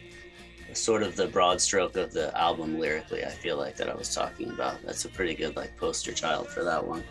sort 0.74 1.04
of 1.04 1.16
the 1.16 1.28
broad 1.28 1.62
stroke 1.62 1.96
of 1.98 2.12
the 2.12 2.36
album 2.38 2.80
lyrically. 2.80 3.24
I 3.24 3.30
feel 3.30 3.58
like 3.58 3.76
that 3.78 3.90
I 3.90 3.94
was 3.94 4.14
talking 4.14 4.50
about. 4.50 4.82
That's 4.84 5.06
a 5.06 5.10
pretty 5.10 5.36
good 5.36 5.56
like 5.56 5.78
poster 5.78 6.14
child 6.14 6.48
for 6.48 6.64
that 6.64 6.86
one. 6.86 7.04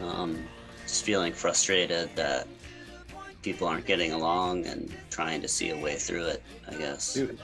Um, 0.00 0.46
just 0.82 1.04
feeling 1.04 1.32
frustrated 1.32 2.14
that 2.14 2.46
people 3.42 3.68
aren't 3.68 3.86
getting 3.86 4.12
along 4.12 4.66
and 4.66 4.94
trying 5.10 5.40
to 5.42 5.48
see 5.48 5.70
a 5.70 5.76
way 5.76 5.96
through 5.96 6.26
it. 6.26 6.42
I 6.70 6.74
guess. 6.74 7.16
It, 7.16 7.38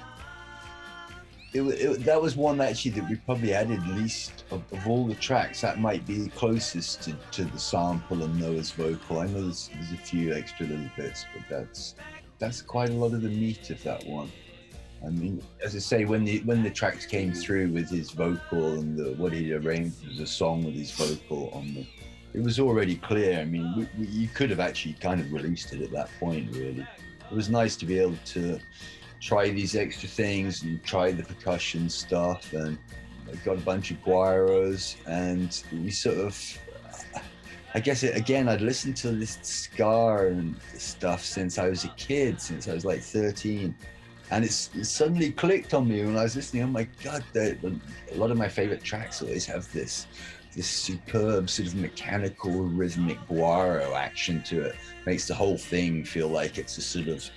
it, 1.54 2.04
that 2.04 2.20
was 2.20 2.34
one 2.36 2.60
actually 2.60 2.90
that 2.92 3.08
we 3.08 3.14
probably 3.14 3.54
added 3.54 3.86
least 3.86 4.42
of, 4.50 4.62
of, 4.72 4.88
all 4.88 5.06
the 5.06 5.14
tracks. 5.14 5.60
That 5.60 5.78
might 5.78 6.04
be 6.04 6.28
closest 6.30 7.02
to, 7.02 7.12
to 7.30 7.44
the 7.44 7.58
sample 7.60 8.24
and 8.24 8.40
Noah's 8.40 8.72
vocal. 8.72 9.20
I 9.20 9.26
know 9.26 9.42
there's, 9.42 9.70
there's 9.72 9.92
a 9.92 9.96
few 9.96 10.34
extra 10.34 10.66
little 10.66 10.90
bits, 10.96 11.24
but 11.32 11.44
that's 11.48 11.94
that's 12.40 12.60
quite 12.60 12.90
a 12.90 12.94
lot 12.94 13.12
of 13.12 13.22
the 13.22 13.28
meat 13.28 13.70
of 13.70 13.80
that 13.84 14.04
one. 14.04 14.32
I 15.06 15.10
mean, 15.10 15.42
as 15.62 15.76
I 15.76 15.78
say, 15.78 16.04
when 16.04 16.24
the 16.24 16.40
when 16.40 16.62
the 16.62 16.70
tracks 16.70 17.06
came 17.06 17.32
through 17.32 17.68
with 17.68 17.88
his 17.88 18.10
vocal 18.10 18.74
and 18.74 18.96
the, 18.96 19.12
what 19.12 19.32
he 19.32 19.52
arranged 19.52 19.96
as 20.10 20.18
a 20.18 20.26
song 20.26 20.64
with 20.64 20.74
his 20.74 20.90
vocal 20.90 21.50
on 21.50 21.74
the 21.74 21.86
it 22.34 22.42
was 22.42 22.58
already 22.58 22.96
clear. 22.96 23.40
I 23.40 23.44
mean, 23.44 23.72
we, 23.76 23.88
we, 23.98 24.06
you 24.06 24.28
could 24.28 24.50
have 24.50 24.60
actually 24.60 24.94
kind 24.94 25.20
of 25.20 25.32
released 25.32 25.72
it 25.72 25.80
at 25.80 25.92
that 25.92 26.10
point, 26.18 26.54
really. 26.54 26.86
It 27.30 27.34
was 27.34 27.48
nice 27.48 27.76
to 27.76 27.86
be 27.86 27.98
able 27.98 28.18
to 28.26 28.58
try 29.20 29.48
these 29.48 29.74
extra 29.74 30.08
things 30.08 30.62
and 30.64 30.82
try 30.84 31.10
the 31.10 31.22
percussion 31.22 31.88
stuff 31.88 32.52
and 32.52 32.76
I 33.26 33.36
got 33.36 33.56
a 33.56 33.60
bunch 33.60 33.90
of 33.90 33.96
guiros 34.02 34.96
and 35.06 35.62
we 35.72 35.90
sort 35.90 36.18
of 36.18 36.58
I 37.74 37.80
guess 37.80 38.02
it, 38.02 38.14
again 38.14 38.50
I'd 38.50 38.60
listened 38.60 38.98
to 38.98 39.12
this 39.12 39.38
Ska 39.40 40.28
and 40.28 40.54
stuff 40.74 41.24
since 41.24 41.56
I 41.56 41.70
was 41.70 41.84
a 41.84 41.88
kid 41.96 42.38
since 42.38 42.68
I 42.68 42.74
was 42.74 42.84
like 42.84 43.00
13 43.00 43.74
and 44.30 44.44
it's, 44.44 44.68
it 44.74 44.84
suddenly 44.84 45.30
clicked 45.30 45.72
on 45.72 45.88
me 45.88 46.04
when 46.04 46.18
I 46.18 46.24
was 46.24 46.36
listening 46.36 46.64
oh 46.64 46.66
my 46.66 46.86
god 47.02 47.24
a 47.34 47.56
lot 48.14 48.30
of 48.30 48.36
my 48.36 48.48
favorite 48.48 48.84
tracks 48.84 49.22
always 49.22 49.46
have 49.46 49.72
this 49.72 50.06
this 50.54 50.68
superb 50.68 51.50
sort 51.50 51.68
of 51.68 51.74
mechanical 51.74 52.62
rhythmic 52.62 53.18
guiro 53.28 53.94
action 53.94 54.42
to 54.42 54.62
it 54.62 54.76
makes 55.06 55.26
the 55.26 55.34
whole 55.34 55.58
thing 55.58 56.04
feel 56.04 56.28
like 56.28 56.58
it's 56.58 56.78
a 56.78 56.82
sort 56.82 57.08
of 57.08 57.28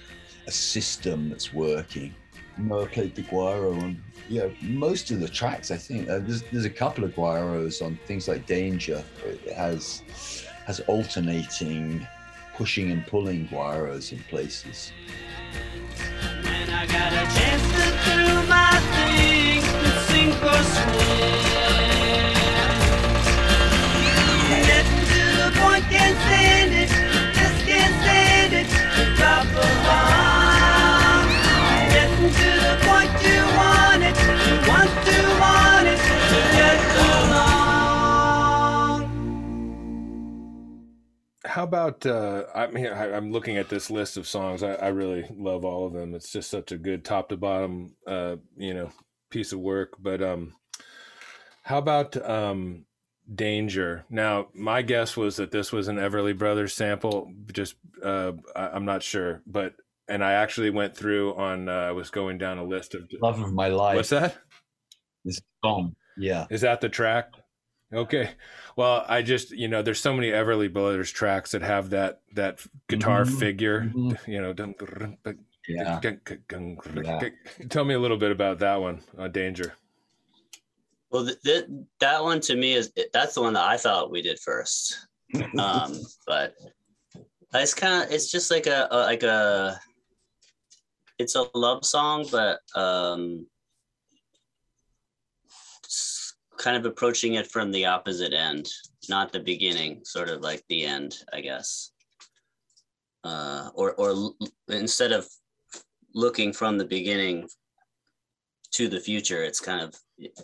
a 0.46 0.52
system 0.52 1.30
that's 1.30 1.54
working 1.54 2.14
Noah 2.58 2.88
played 2.88 3.16
the 3.16 3.24
guiro 3.24 3.80
on 3.82 4.04
yeah 4.30 4.48
most 4.62 5.12
of 5.12 5.20
the 5.20 5.28
tracks. 5.28 5.72
I 5.72 5.78
think 5.78 6.10
uh, 6.10 6.20
there's 6.20 6.42
there's 6.44 6.66
a 6.66 6.70
couple 6.70 7.04
of 7.04 7.14
guiros 7.14 7.86
on 7.86 8.00
things 8.06 8.28
like 8.28 8.46
Danger. 8.46 9.04
It 9.26 9.54
has 9.54 10.02
has 10.66 10.80
alternating 10.82 12.06
pushing 12.56 12.92
and 12.92 13.06
pulling 13.06 13.48
guiros 13.48 14.12
in 14.12 14.20
places. 14.30 14.92
When 16.44 16.70
I 16.70 16.86
got 16.88 17.14
a 17.14 17.26
chance 17.38 17.64
to 17.74 17.86
do 18.06 18.48
my 18.50 18.80
thing, 18.96 19.62
sink 20.08 20.44
or 20.44 20.64
swim. 20.64 21.47
How 41.58 41.64
about? 41.64 42.06
Uh, 42.06 42.44
I 42.54 42.68
mean, 42.68 42.86
I, 42.86 43.16
I'm 43.16 43.32
looking 43.32 43.58
at 43.58 43.68
this 43.68 43.90
list 43.90 44.16
of 44.16 44.28
songs. 44.28 44.62
I, 44.62 44.74
I 44.74 44.90
really 44.90 45.26
love 45.36 45.66
all 45.66 45.88
of 45.88 45.94
them. 45.94 46.14
It's 46.14 46.32
just 46.32 46.52
such 46.52 46.72
a 46.72 46.78
good 46.78 47.04
top 47.04 47.30
to 47.30 47.38
bottom, 47.38 47.96
uh, 48.06 48.36
you 48.58 48.76
know, 48.76 48.92
piece 49.32 49.54
of 49.54 49.60
work. 49.60 49.94
But 49.98 50.22
um, 50.22 50.54
how 51.64 51.80
about 51.80 52.16
um, 52.24 52.86
Danger? 53.34 54.06
Now, 54.08 54.50
my 54.54 54.84
guess 54.84 55.18
was 55.18 55.38
that 55.38 55.50
this 55.50 55.72
was 55.72 55.88
an 55.88 55.96
Everly 55.96 56.38
Brothers 56.38 56.76
sample. 56.76 57.34
Just 57.52 57.74
uh, 58.04 58.34
I, 58.56 58.68
I'm 58.68 58.86
not 58.86 59.02
sure, 59.02 59.42
but 59.48 59.74
and 60.08 60.24
I 60.24 60.34
actually 60.34 60.70
went 60.70 60.96
through 60.96 61.34
on. 61.34 61.70
Uh, 61.70 61.72
I 61.72 61.92
was 61.92 62.12
going 62.12 62.38
down 62.38 62.60
a 62.60 62.64
list 62.64 62.94
of. 62.94 63.10
Love 63.20 63.42
of 63.42 63.52
my 63.52 63.70
life. 63.70 63.96
What's 63.96 64.10
that? 64.10 64.38
This 65.26 65.42
song. 65.66 65.96
Yeah. 66.20 66.46
Is 66.52 66.62
that 66.62 66.82
the 66.82 66.90
track? 66.90 67.32
Okay. 67.92 68.30
Well, 68.78 69.04
I 69.10 69.24
just 69.24 69.50
you 69.52 69.68
know, 69.68 69.82
there's 69.82 70.00
so 70.00 70.14
many 70.14 70.30
Everly 70.30 70.72
Brothers 70.72 71.12
tracks 71.12 71.52
that 71.52 71.64
have 71.64 71.90
that 71.90 72.22
that 72.34 72.62
guitar 72.88 73.26
Mhm. 73.26 73.40
figure. 73.40 73.82
Mhm. 73.94 74.18
You 74.28 74.42
know, 74.42 74.54
dun- 74.54 74.76
dun- 74.78 75.18
dun- 75.26 75.46
Yeah. 75.68 76.00
dun- 76.00 76.22
dun- 76.48 76.78
dun- 76.94 77.04
Yeah. 77.04 77.30
tell 77.70 77.84
me 77.84 77.96
a 77.96 78.00
little 78.00 78.18
bit 78.18 78.32
about 78.32 78.60
that 78.60 78.76
one, 78.76 79.02
uh, 79.18 79.28
Danger. 79.28 79.74
Well, 81.10 81.26
th- 81.26 81.42
th- 81.42 81.66
that 82.00 82.24
one 82.24 82.40
to 82.42 82.56
me 82.56 82.74
is 82.74 82.94
that's 83.14 83.34
the 83.34 83.42
one 83.42 83.54
that 83.54 83.66
I 83.66 83.78
thought 83.78 84.12
we 84.12 84.22
did 84.22 84.40
first. 84.40 85.08
Um, 85.60 86.00
but 86.28 86.56
it's 87.56 87.74
kind 87.74 88.04
of 88.04 88.12
it's 88.12 88.32
just 88.32 88.52
like 88.52 88.68
a, 88.68 88.88
a 88.92 88.98
like 89.12 89.24
a 89.24 89.82
it's 91.18 91.34
a 91.36 91.48
love 91.56 91.84
song, 91.84 92.28
but 92.32 92.60
um, 92.76 93.48
kind 96.58 96.78
of 96.78 96.86
approaching 96.86 97.36
it 97.36 97.50
from 97.52 97.72
the 97.72 97.86
opposite 97.86 98.34
end, 98.34 98.70
not 99.10 99.32
the 99.32 99.40
beginning, 99.40 100.02
sort 100.04 100.30
of 100.30 100.42
like 100.42 100.64
the 100.70 100.86
end, 100.86 101.16
I 101.34 101.42
guess. 101.42 101.92
Uh, 103.24 103.70
or 103.74 103.94
or 103.94 104.32
instead 104.70 105.12
of 105.12 105.28
looking 106.14 106.54
from 106.54 106.78
the 106.78 106.86
beginning 106.86 107.48
to 108.72 108.88
the 108.88 109.00
future, 109.00 109.44
it's 109.44 109.60
kind 109.60 109.82
of 109.82 109.96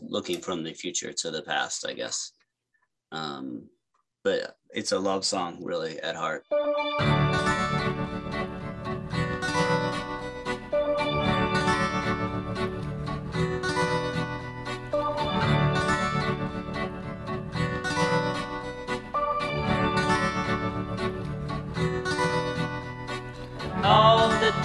looking 0.01 0.39
from 0.39 0.63
the 0.63 0.73
future 0.73 1.13
to 1.13 1.31
the 1.31 1.41
past, 1.41 1.85
I 1.87 1.93
guess. 1.93 2.31
Um, 3.11 3.69
but 4.23 4.55
it's 4.71 4.91
a 4.91 4.99
love 4.99 5.25
song, 5.25 5.63
really, 5.63 5.99
at 5.99 6.15
heart. 6.15 6.43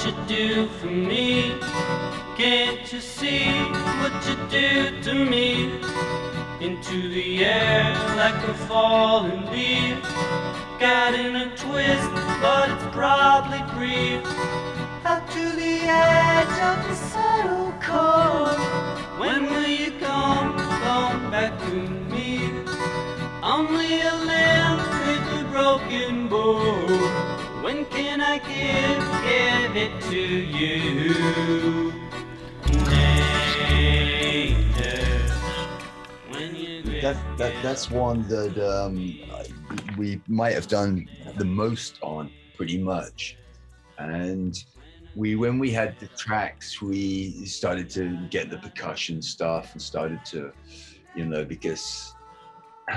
You 0.08 0.14
do 0.26 0.68
for 0.80 0.86
me. 0.86 1.54
Can't 2.36 2.90
you 2.90 3.00
see 3.00 3.50
what 4.00 4.14
you 4.26 4.36
do 4.48 5.02
to 5.02 5.12
me? 5.14 5.80
Into 6.60 7.10
the 7.10 7.44
air 7.44 7.92
like 8.16 8.42
a 8.48 8.54
falling 8.66 9.44
leaf. 9.50 10.00
Got 10.80 11.14
in 11.14 11.36
a 11.36 11.54
twist, 11.56 12.10
but 12.40 12.70
it's 12.70 12.86
probably 12.96 13.60
brief. 13.74 14.24
Out 15.04 15.28
to 15.32 15.44
the 15.62 15.76
edge 15.82 16.58
of 16.70 16.88
the 16.88 16.94
subtle 16.94 17.72
core. 17.82 18.56
When 19.20 19.44
will 19.50 19.66
you 19.66 19.90
come, 20.00 20.56
come 20.56 21.30
back 21.30 21.58
to 21.66 21.74
me? 22.12 22.50
Only 23.42 24.00
a 24.00 24.14
limb 24.32 24.78
with 25.04 25.40
a 25.40 25.48
broken 25.50 26.28
bow. 26.28 27.37
When 27.68 27.84
can 27.84 28.22
I 28.22 28.38
give, 28.38 29.04
give 29.28 29.76
it 29.76 30.00
to 30.08 30.16
you? 30.16 31.92
That, 37.02 37.18
that 37.36 37.52
that's 37.62 37.90
one 37.90 38.26
that 38.28 38.56
um, 38.56 39.20
we 39.98 40.22
might 40.28 40.54
have 40.54 40.66
done 40.66 41.06
the 41.36 41.44
most 41.44 41.98
on 42.00 42.30
pretty 42.56 42.78
much 42.78 43.36
and 43.98 44.64
we 45.14 45.36
when 45.36 45.58
we 45.58 45.70
had 45.70 46.00
the 46.00 46.06
tracks 46.16 46.80
we 46.80 47.44
started 47.44 47.90
to 47.90 48.16
get 48.30 48.48
the 48.48 48.56
percussion 48.56 49.20
stuff 49.20 49.72
and 49.72 49.82
started 49.82 50.24
to 50.24 50.52
you 51.14 51.26
know 51.26 51.44
because 51.44 52.14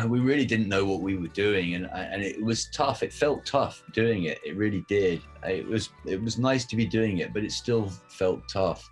we 0.08 0.20
really 0.20 0.46
didn't 0.46 0.70
know 0.70 0.86
what 0.86 1.02
we 1.02 1.18
were 1.18 1.28
doing 1.28 1.76
and 1.76 1.90
and 1.92 2.22
it 2.22 2.42
was 2.42 2.66
tough. 2.68 3.04
It 3.04 3.14
felt 3.14 3.46
tough 3.46 3.84
doing 3.94 4.24
it. 4.26 4.40
It 4.46 4.56
really 4.56 4.86
did. 4.88 5.22
It 5.44 5.68
was 5.68 5.90
it 6.06 6.22
was 6.22 6.38
nice 6.38 6.66
to 6.66 6.76
be 6.76 6.86
doing 6.86 7.20
it 7.20 7.34
but 7.34 7.44
it 7.44 7.52
still 7.52 7.90
felt 8.08 8.48
tough. 8.48 8.90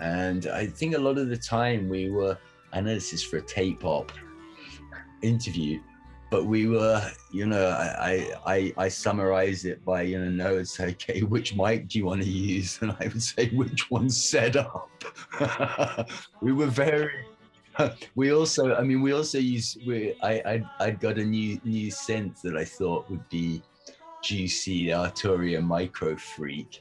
And 0.00 0.46
i 0.48 0.66
think 0.66 0.94
a 0.94 0.98
lot 0.98 1.18
of 1.18 1.28
the 1.28 1.36
time 1.36 1.88
we 1.88 2.10
were 2.10 2.36
i 2.72 2.80
know 2.80 2.94
this 2.94 3.12
is 3.12 3.22
for 3.22 3.36
a 3.36 3.42
tape 3.42 3.84
op 3.84 4.10
interview 5.22 5.80
but 6.34 6.46
we 6.46 6.66
were 6.66 7.00
you 7.30 7.46
know 7.46 7.68
i 7.68 8.28
i 8.44 8.72
i 8.76 8.88
summarize 8.88 9.64
it 9.64 9.84
by 9.84 10.02
you 10.02 10.18
know 10.18 10.28
no 10.28 10.58
it's 10.58 10.80
okay 10.80 11.20
which 11.34 11.54
mic 11.54 11.86
do 11.88 11.98
you 11.98 12.06
want 12.06 12.20
to 12.20 12.28
use? 12.28 12.78
And 12.82 12.90
i 12.98 13.04
would 13.04 13.22
say 13.22 13.50
which 13.50 13.88
one's 13.90 14.22
set 14.22 14.56
up? 14.56 14.90
We 16.40 16.52
were 16.52 16.66
very 16.66 17.24
we 18.14 18.32
also 18.32 18.74
i 18.74 18.82
mean 18.82 19.02
we 19.02 19.12
also 19.12 19.38
use 19.38 19.76
we 19.84 20.14
i 20.22 20.32
i 20.46 20.64
i 20.80 20.90
got 20.90 21.18
a 21.18 21.24
new 21.24 21.60
new 21.64 21.90
synth 21.90 22.40
that 22.42 22.56
i 22.56 22.64
thought 22.64 23.08
would 23.10 23.28
be 23.28 23.62
juicy 24.22 24.86
Arturia 24.86 25.60
MicroFreak 25.60 26.78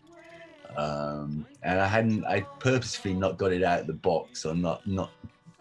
um 0.78 1.46
and 1.64 1.80
i 1.80 1.88
hadn't 1.88 2.24
i 2.26 2.42
purposefully 2.60 3.14
not 3.14 3.38
got 3.38 3.52
it 3.52 3.64
out 3.64 3.82
of 3.82 3.88
the 3.88 3.94
box 3.94 4.46
or 4.46 4.56
not 4.56 4.86
not 4.88 5.12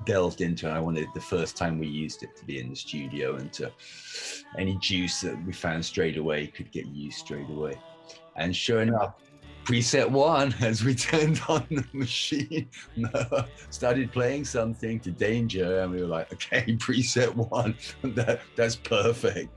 delved 0.05 0.41
into 0.41 0.69
it. 0.69 0.73
I 0.73 0.81
wanted 0.81 1.09
the 1.15 1.21
first 1.21 1.57
time 1.57 1.79
we 1.79 1.87
used 1.87 2.23
it 2.23 2.31
to 2.37 2.45
be 2.45 2.61
in 2.61 2.71
the 2.71 2.77
studio 2.77 3.37
and 3.37 3.53
to 3.55 3.73
any 4.59 4.77
juice 4.79 5.21
that 5.21 5.43
we 5.45 5.53
found 5.53 5.85
straight 5.85 6.17
away 6.17 6.49
could 6.49 6.71
get 6.73 6.87
used 6.87 7.19
straight 7.19 7.49
away. 7.51 7.81
And 8.37 8.55
sure 8.55 8.83
enough, 8.83 9.15
preset 9.65 10.09
one, 10.11 10.55
as 10.61 10.85
we 10.85 10.95
turned 10.95 11.41
on 11.49 11.67
the 11.71 11.85
machine, 11.93 12.69
started 13.71 14.13
playing 14.13 14.45
something 14.45 15.01
to 15.01 15.11
danger, 15.11 15.81
and 15.81 15.93
we 15.93 16.01
were 16.01 16.09
like, 16.09 16.33
okay, 16.33 16.65
preset 16.79 17.35
one, 17.35 17.77
that, 18.15 18.41
that's 18.57 18.77
perfect. 18.77 19.51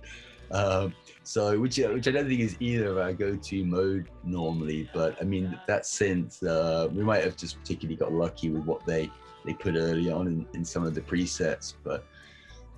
Um, 0.51 0.93
so, 1.23 1.59
which, 1.59 1.77
which 1.77 2.07
I 2.07 2.11
don't 2.11 2.27
think 2.27 2.41
is 2.41 2.55
either 2.59 3.01
our 3.01 3.11
go-to 3.11 3.65
mode 3.65 4.09
normally, 4.23 4.89
but 4.93 5.17
I 5.19 5.23
mean 5.23 5.59
that 5.67 5.83
synth, 5.83 6.45
uh, 6.45 6.87
we 6.89 7.03
might 7.03 7.23
have 7.23 7.35
just 7.35 7.57
particularly 7.59 7.95
got 7.95 8.13
lucky 8.13 8.49
with 8.49 8.63
what 8.63 8.85
they 8.85 9.09
they 9.43 9.53
put 9.53 9.75
early 9.75 10.11
on 10.11 10.27
in, 10.27 10.45
in 10.53 10.65
some 10.65 10.85
of 10.85 10.93
the 10.95 11.01
presets. 11.01 11.73
But 11.83 12.05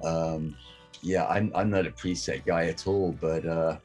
um, 0.04 0.56
yeah, 1.02 1.26
I'm 1.28 1.52
I'm 1.56 1.70
not 1.70 1.86
a 1.86 1.92
preset 1.92 2.46
guy 2.46 2.66
at 2.66 2.88
all. 2.88 3.16
But 3.20 3.46
uh, 3.46 3.78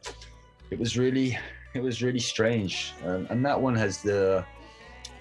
it 0.71 0.79
was 0.79 0.97
really 0.97 1.39
it 1.75 1.83
was 1.83 2.03
really 2.03 2.19
strange, 2.19 2.95
um, 3.05 3.27
and 3.31 3.45
that 3.45 3.61
one 3.61 3.75
has 3.75 4.03
the 4.03 4.45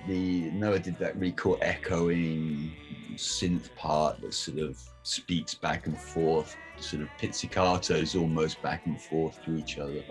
the 0.08 0.50
Noah 0.52 0.80
did 0.80 0.98
that 0.98 1.16
really 1.16 1.34
cool 1.34 1.58
echoing 1.62 2.72
synth 3.16 3.74
part 3.76 4.20
that 4.22 4.34
sort 4.34 4.58
of 4.58 4.82
speaks 5.04 5.54
back 5.54 5.86
and 5.86 5.98
forth, 5.98 6.58
sort 6.78 7.04
of 7.04 7.10
pizzicatos 7.20 8.20
almost 8.20 8.62
back 8.62 8.86
and 8.86 9.00
forth 9.00 9.42
to 9.44 9.56
each 9.56 9.78
other, 9.78 10.04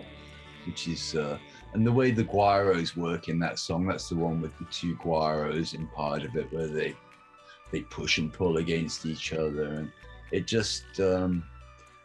which 0.65 0.87
is 0.87 1.15
uh, 1.15 1.37
and 1.73 1.85
the 1.85 1.91
way 1.91 2.11
the 2.11 2.23
guiros 2.23 2.95
work 2.95 3.27
in 3.27 3.39
that 3.39 3.59
song. 3.59 3.85
That's 3.85 4.09
the 4.09 4.15
one 4.15 4.41
with 4.41 4.57
the 4.57 4.65
two 4.71 4.95
guiros 4.97 5.75
in 5.75 5.87
part 5.87 6.23
of 6.23 6.35
it, 6.35 6.51
where 6.51 6.67
they 6.67 6.95
they 7.71 7.81
push 7.81 8.17
and 8.17 8.33
pull 8.33 8.57
against 8.57 9.05
each 9.05 9.33
other, 9.33 9.63
and 9.63 9.91
it 10.31 10.47
just 10.47 10.99
um, 10.99 11.43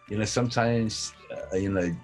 you 0.08 0.18
know, 0.18 0.24
sometimes, 0.24 1.14
uh, 1.32 1.56
you 1.56 1.72
know, 1.72 1.94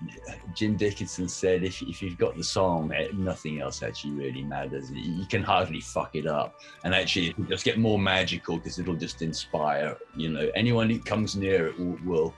Jim 0.55 0.77
Dickinson 0.77 1.29
said, 1.29 1.63
if, 1.63 1.81
if 1.83 2.03
you've 2.03 2.19
got 2.19 2.37
the 2.37 2.43
song, 2.43 2.93
eh, 2.93 3.09
nothing 3.15 3.61
else 3.61 3.83
actually 3.83 4.13
really 4.15 4.43
matters. 4.43 4.91
You 4.91 5.25
can 5.27 5.43
hardly 5.43 5.81
fuck 5.81 6.17
it 6.17 6.27
up. 6.27 6.61
And 6.83 6.95
actually, 6.95 7.29
it'll 7.29 7.45
just 7.45 7.65
get 7.65 7.79
more 7.79 8.01
magical 8.01 8.57
because 8.57 8.81
it'll 8.81 8.97
just 8.97 9.23
inspire, 9.23 9.97
you 10.17 10.31
know, 10.31 10.51
anyone 10.57 10.91
who 10.91 10.99
comes 10.99 11.37
near 11.37 11.69
it 11.69 11.79
will, 11.79 11.99
will 12.05 12.35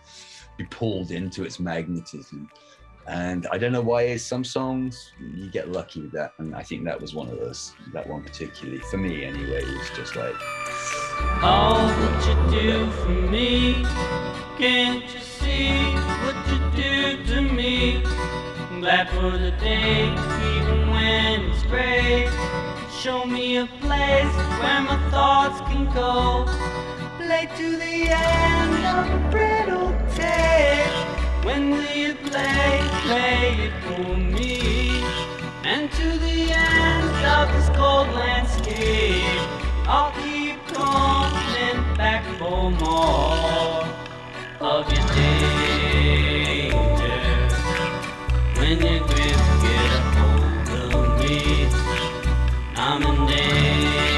be 0.58 0.64
pulled 0.64 1.10
into 1.10 1.44
its 1.44 1.58
magnetism. 1.58 2.50
And 3.06 3.46
I 3.50 3.58
don't 3.58 3.72
know 3.72 3.82
why 3.82 4.16
some 4.16 4.44
songs 4.44 5.12
you 5.18 5.50
get 5.50 5.70
lucky 5.70 6.02
with 6.02 6.12
that. 6.12 6.32
And 6.38 6.54
I 6.54 6.62
think 6.62 6.84
that 6.84 7.00
was 7.00 7.14
one 7.14 7.28
of 7.28 7.38
those, 7.38 7.74
that 7.92 8.06
one 8.06 8.22
particularly, 8.22 8.80
for 8.90 8.98
me 8.98 9.24
anyway, 9.24 9.64
was 9.64 9.90
just 9.96 10.16
like, 10.16 10.34
All 11.42 11.86
that 11.86 12.50
you 12.52 12.60
do 12.60 12.90
for 12.90 13.08
me, 13.08 13.82
can't 14.58 15.04
you 15.12 15.33
what 16.24 16.36
you 16.50 16.58
do 16.82 17.24
to 17.24 17.40
me? 17.40 18.02
I'm 18.70 18.80
glad 18.80 19.08
for 19.10 19.30
the 19.30 19.52
day, 19.52 20.08
even 20.56 20.90
when 20.90 21.50
it's 21.50 21.62
gray. 21.64 22.28
Show 22.90 23.24
me 23.24 23.58
a 23.58 23.66
place 23.80 24.34
where 24.60 24.82
my 24.82 24.98
thoughts 25.10 25.60
can 25.70 25.84
go. 25.92 26.46
Play 27.18 27.48
to 27.56 27.76
the 27.76 27.96
end 28.10 28.84
of 28.94 29.04
a 29.18 29.30
brittle 29.30 29.92
tale. 30.14 31.04
When 31.44 31.70
will 31.70 31.94
you 31.94 32.14
play, 32.14 32.80
play 33.06 33.66
it 33.66 33.74
for 33.84 34.16
me? 34.16 35.02
And 35.64 35.90
to 35.92 36.18
the 36.18 36.52
end 36.52 37.26
of 37.38 37.52
this 37.54 37.68
cold 37.76 38.08
landscape, 38.08 39.40
I'll 39.86 40.12
keep 40.22 40.58
coming 40.68 41.96
back 41.96 42.24
for 42.38 42.70
more 42.70 44.03
of 44.64 44.90
your 44.90 45.06
danger. 45.08 46.76
When 48.56 48.80
your 48.80 49.00
grip 49.00 49.40
get 49.60 49.92
a 49.92 50.00
hold 50.16 50.68
of 50.94 51.20
me, 51.20 51.68
I'm 52.74 53.02
in 53.02 53.16
danger. 53.26 54.08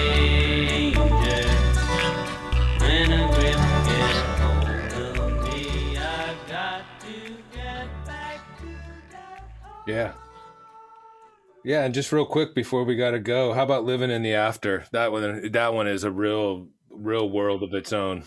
When 2.78 3.10
a 3.12 3.14
grip 3.34 3.60
get 3.86 4.14
a 4.14 4.30
hold 4.38 4.92
of 4.94 5.42
me, 5.42 5.98
I 5.98 6.00
got 6.48 6.82
to 7.00 7.14
get 7.52 7.86
back 8.06 8.38
to 8.60 8.66
that. 9.10 9.42
Yeah. 9.88 10.12
Yeah, 11.64 11.82
and 11.84 11.92
just 11.92 12.12
real 12.12 12.24
quick 12.24 12.54
before 12.54 12.84
we 12.84 12.94
got 12.94 13.10
to 13.10 13.18
go, 13.18 13.52
how 13.52 13.64
about 13.64 13.84
living 13.84 14.12
in 14.12 14.22
the 14.22 14.34
after? 14.34 14.84
That 14.92 15.10
one, 15.10 15.50
that 15.50 15.74
one 15.74 15.88
is 15.88 16.04
a 16.04 16.10
real, 16.12 16.68
real 16.88 17.28
world 17.28 17.64
of 17.64 17.74
its 17.74 17.92
own. 17.92 18.22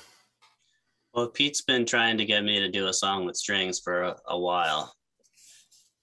Well, 1.13 1.27
Pete's 1.27 1.61
been 1.61 1.85
trying 1.85 2.17
to 2.19 2.25
get 2.25 2.43
me 2.43 2.59
to 2.59 2.69
do 2.69 2.87
a 2.87 2.93
song 2.93 3.25
with 3.25 3.35
strings 3.35 3.79
for 3.79 4.03
a, 4.03 4.15
a 4.27 4.39
while, 4.39 4.93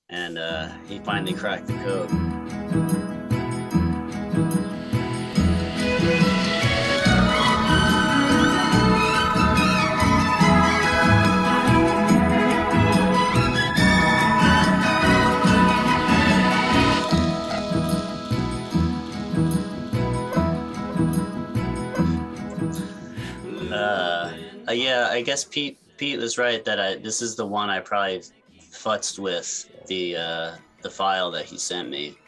and 0.09 0.37
uh, 0.37 0.69
he 0.89 0.99
finally 0.99 1.33
cracked 1.33 1.69
the 1.69 1.75
code. 1.75 3.06
I 25.17 25.23
guess 25.23 25.45
Pete 25.45 25.79
Pete 25.97 26.19
was 26.19 26.37
right 26.37 26.63
that 26.67 26.79
I 26.79 26.97
this 26.97 27.23
is 27.23 27.37
the 27.37 27.47
one 27.47 27.71
I 27.71 27.81
probably 27.81 28.23
futzed 28.71 29.19
with 29.19 29.67
the 29.87 30.17
uh, 30.17 30.53
the 30.83 30.91
file 30.91 31.31
that 31.31 31.47
he 31.47 31.57
sent 31.57 31.89
me 31.89 32.19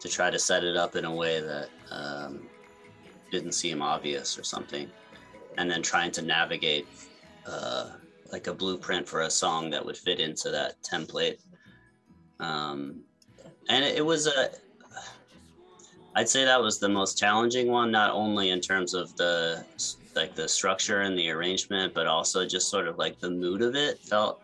to 0.00 0.08
try 0.08 0.30
to 0.30 0.38
set 0.38 0.64
it 0.64 0.76
up 0.78 0.96
in 0.96 1.04
a 1.04 1.14
way 1.14 1.40
that 1.40 1.68
um, 1.90 2.46
didn't 3.30 3.52
seem 3.52 3.82
obvious 3.82 4.38
or 4.38 4.44
something, 4.44 4.90
and 5.58 5.70
then 5.70 5.82
trying 5.82 6.10
to 6.12 6.22
navigate 6.22 6.86
uh, 7.46 7.90
like 8.32 8.46
a 8.46 8.54
blueprint 8.54 9.06
for 9.06 9.20
a 9.22 9.30
song 9.30 9.68
that 9.70 9.84
would 9.84 9.96
fit 9.96 10.18
into 10.18 10.50
that 10.50 10.82
template. 10.82 11.38
Um, 12.40 13.02
and 13.68 13.84
it, 13.84 13.98
it 13.98 14.06
was 14.06 14.26
a 14.26 14.50
I'd 16.14 16.30
say 16.30 16.46
that 16.46 16.62
was 16.62 16.78
the 16.78 16.88
most 16.88 17.18
challenging 17.18 17.68
one, 17.68 17.90
not 17.90 18.12
only 18.12 18.48
in 18.48 18.60
terms 18.62 18.94
of 18.94 19.14
the 19.16 19.66
like 20.16 20.34
the 20.34 20.48
structure 20.48 21.02
and 21.02 21.16
the 21.18 21.30
arrangement, 21.30 21.94
but 21.94 22.06
also 22.06 22.46
just 22.46 22.68
sort 22.70 22.88
of 22.88 22.98
like 22.98 23.18
the 23.20 23.30
mood 23.30 23.62
of 23.62 23.74
it 23.74 23.98
felt 23.98 24.42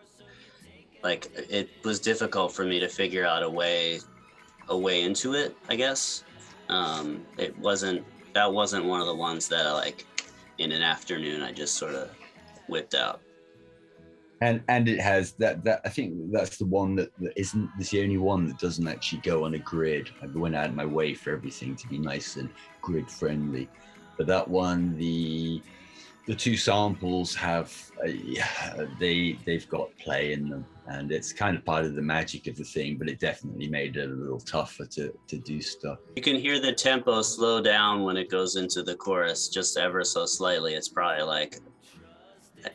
like 1.03 1.29
it 1.49 1.69
was 1.83 1.99
difficult 1.99 2.53
for 2.53 2.63
me 2.65 2.79
to 2.79 2.87
figure 2.87 3.25
out 3.25 3.43
a 3.43 3.49
way 3.49 3.99
a 4.69 4.77
way 4.77 5.01
into 5.01 5.33
it, 5.33 5.55
I 5.67 5.75
guess. 5.75 6.23
Um, 6.69 7.25
it 7.37 7.57
wasn't 7.59 8.05
that 8.33 8.51
wasn't 8.51 8.85
one 8.85 9.01
of 9.01 9.07
the 9.07 9.15
ones 9.15 9.47
that 9.49 9.67
I 9.67 9.73
like 9.73 10.05
in 10.57 10.71
an 10.71 10.81
afternoon 10.81 11.41
I 11.41 11.51
just 11.51 11.75
sort 11.75 11.95
of 11.95 12.09
whipped 12.67 12.95
out. 12.95 13.19
and 14.41 14.61
and 14.67 14.87
it 14.87 14.99
has 14.99 15.33
that 15.33 15.63
that 15.63 15.81
I 15.85 15.89
think 15.89 16.31
that's 16.31 16.57
the 16.57 16.65
one 16.65 16.95
that, 16.95 17.11
that 17.19 17.33
isn't 17.35 17.69
it's 17.79 17.89
the 17.91 18.01
only 18.01 18.17
one 18.17 18.47
that 18.47 18.59
doesn't 18.59 18.87
actually 18.87 19.21
go 19.21 19.45
on 19.45 19.53
a 19.53 19.59
grid. 19.59 20.09
I 20.21 20.27
went 20.27 20.55
out 20.55 20.69
of 20.69 20.75
my 20.75 20.85
way 20.85 21.13
for 21.13 21.31
everything 21.31 21.75
to 21.75 21.87
be 21.87 21.97
nice 21.97 22.35
and 22.37 22.49
grid 22.81 23.09
friendly, 23.09 23.69
but 24.17 24.27
that 24.27 24.47
one 24.47 24.95
the 24.97 25.61
the 26.27 26.35
two 26.35 26.55
samples 26.55 27.35
have 27.35 27.73
uh, 28.05 28.85
they 28.99 29.37
they've 29.45 29.67
got 29.69 29.89
play 29.97 30.33
in 30.33 30.49
them 30.49 30.65
and 30.87 31.11
it's 31.11 31.31
kind 31.31 31.57
of 31.57 31.63
part 31.63 31.85
of 31.85 31.95
the 31.95 32.01
magic 32.01 32.47
of 32.47 32.55
the 32.55 32.63
thing 32.63 32.97
but 32.97 33.09
it 33.09 33.19
definitely 33.19 33.67
made 33.67 33.95
it 33.97 34.09
a 34.09 34.13
little 34.13 34.39
tougher 34.39 34.85
to 34.85 35.13
to 35.27 35.37
do 35.37 35.61
stuff 35.61 35.97
You 36.15 36.21
can 36.21 36.35
hear 36.35 36.59
the 36.59 36.73
tempo 36.73 37.21
slow 37.21 37.61
down 37.61 38.03
when 38.03 38.17
it 38.17 38.29
goes 38.29 38.55
into 38.55 38.83
the 38.83 38.95
chorus 38.95 39.49
just 39.49 39.77
ever 39.77 40.03
so 40.03 40.25
slightly. 40.25 40.73
It's 40.73 40.89
probably 40.89 41.23
like 41.23 41.59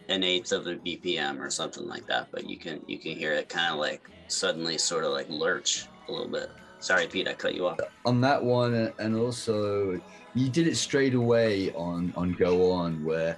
an 0.09 0.22
eighth 0.22 0.53
of 0.53 0.66
a 0.66 0.77
BPM 0.77 1.38
or 1.40 1.51
something 1.51 1.87
like 1.87 2.07
that, 2.07 2.29
but 2.31 2.48
you 2.48 2.59
can 2.59 2.81
you 2.87 2.98
can 2.98 3.12
hear 3.12 3.33
it 3.33 3.48
kind 3.48 3.72
of 3.72 3.79
like 3.79 4.11
suddenly 4.29 4.79
sort 4.79 5.05
of 5.05 5.12
like 5.12 5.29
lurch 5.29 5.87
a 6.09 6.12
little 6.12 6.29
bit. 6.29 6.51
Sorry, 6.80 7.06
Pete, 7.06 7.28
I 7.28 7.34
cut 7.34 7.54
you 7.54 7.66
off. 7.66 7.78
on 8.06 8.20
that 8.20 8.42
one 8.42 8.92
and 8.98 9.16
also 9.16 10.00
you 10.34 10.48
did 10.48 10.66
it 10.66 10.76
straight 10.76 11.14
away 11.14 11.72
on 11.72 12.12
on 12.16 12.32
go 12.32 12.70
on 12.70 13.04
where 13.04 13.36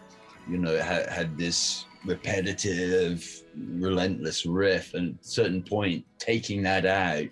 you 0.48 0.59
know 0.59 0.76
had, 0.79 1.09
had 1.09 1.38
this 1.38 1.87
repetitive 2.05 3.42
relentless 3.79 4.46
riff 4.46 4.94
and 4.94 5.14
at 5.18 5.24
certain 5.24 5.62
point 5.62 6.05
taking 6.18 6.62
that 6.62 6.87
out 6.87 7.26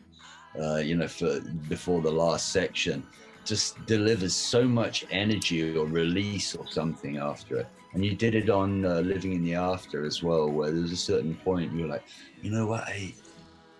uh, 0.60 0.76
you 0.76 0.94
know 0.96 1.08
for 1.08 1.40
before 1.68 2.00
the 2.00 2.10
last 2.10 2.52
section 2.52 3.06
just 3.44 3.84
delivers 3.86 4.34
so 4.34 4.64
much 4.64 5.06
energy 5.10 5.76
or 5.76 5.86
release 5.86 6.54
or 6.54 6.66
something 6.68 7.16
after 7.16 7.58
it 7.58 7.66
and 7.94 8.04
you 8.04 8.14
did 8.14 8.34
it 8.34 8.50
on 8.50 8.84
uh, 8.84 9.00
living 9.00 9.32
in 9.32 9.42
the 9.42 9.54
after 9.54 10.04
as 10.04 10.22
well 10.22 10.50
where 10.50 10.70
there's 10.70 10.92
a 10.92 10.96
certain 10.96 11.34
point 11.36 11.72
you're 11.72 11.88
like 11.88 12.04
you 12.42 12.50
know 12.50 12.66
what 12.66 12.82
I, 12.82 13.14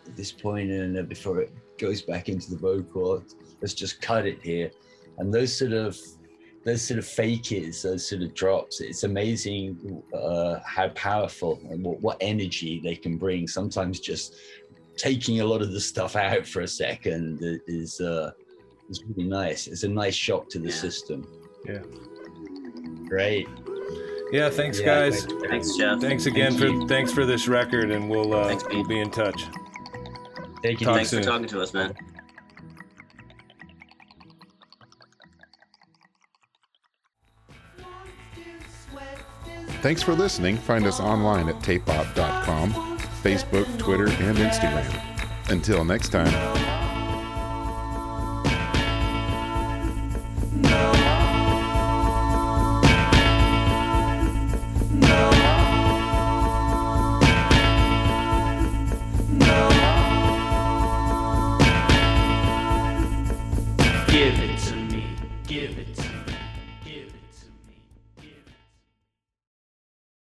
at 0.06 0.16
this 0.16 0.32
point 0.32 0.70
and 0.70 0.98
uh, 0.98 1.02
before 1.02 1.40
it 1.40 1.52
goes 1.78 2.02
back 2.02 2.28
into 2.28 2.50
the 2.50 2.56
vocal 2.56 3.22
let's 3.60 3.74
just 3.74 4.00
cut 4.02 4.26
it 4.26 4.40
here 4.42 4.70
and 5.18 5.32
those 5.32 5.56
sort 5.56 5.72
of 5.72 5.96
those 6.64 6.82
sort 6.82 6.98
of 6.98 7.04
fakies 7.04 7.82
those 7.82 8.06
sort 8.08 8.22
of 8.22 8.34
drops 8.34 8.80
it's 8.80 9.04
amazing 9.04 10.02
uh, 10.14 10.58
how 10.66 10.88
powerful 10.90 11.60
and 11.70 11.82
what, 11.84 12.00
what 12.00 12.16
energy 12.20 12.80
they 12.82 12.94
can 12.94 13.16
bring 13.16 13.46
sometimes 13.46 14.00
just 14.00 14.34
taking 14.96 15.40
a 15.40 15.44
lot 15.44 15.62
of 15.62 15.72
the 15.72 15.80
stuff 15.80 16.16
out 16.16 16.46
for 16.46 16.62
a 16.62 16.68
second 16.68 17.38
is 17.68 18.00
uh 18.00 18.30
is 18.90 19.02
really 19.08 19.28
nice 19.28 19.66
it's 19.68 19.84
a 19.84 19.88
nice 19.88 20.14
shock 20.14 20.48
to 20.48 20.58
the 20.58 20.68
Yeah. 20.68 20.74
system 20.74 21.26
Yeah. 21.66 21.82
great 23.08 23.46
Yeah, 24.32 24.50
thanks, 24.50 24.78
Yeah, 24.78 24.84
guys. 24.86 25.24
thanks. 25.24 25.46
Thanks, 25.48 25.76
Jeff. 25.78 26.00
Thanks 26.00 26.26
again 26.26 26.52
Thank 26.52 26.60
for 26.60 26.66
you. 26.66 26.86
thanks 26.88 27.10
for 27.12 27.24
this 27.24 27.48
record, 27.48 27.90
and 27.90 28.10
we'll 28.10 28.34
uh, 28.34 28.48
Thanks, 28.48 28.64
we'll 28.70 28.84
be 28.86 29.00
in 29.00 29.10
touch. 29.10 29.40
Take 30.68 30.82
it 30.82 30.84
Talk. 30.84 30.96
Thanks 30.96 31.08
soon. 31.08 31.22
for 31.22 31.30
talking 31.30 31.46
to 31.46 31.62
us, 31.62 31.72
man. 31.72 31.94
Thanks 39.80 40.02
for 40.02 40.12
listening. 40.12 40.58
Find 40.58 40.84
us 40.84 41.00
online 41.00 41.48
at 41.48 41.54
tapeop.com, 41.60 42.98
Facebook, 43.22 43.78
Twitter, 43.78 44.08
and 44.08 44.36
Instagram. 44.36 45.50
Until 45.50 45.86
next 45.86 46.10
time. 46.10 46.47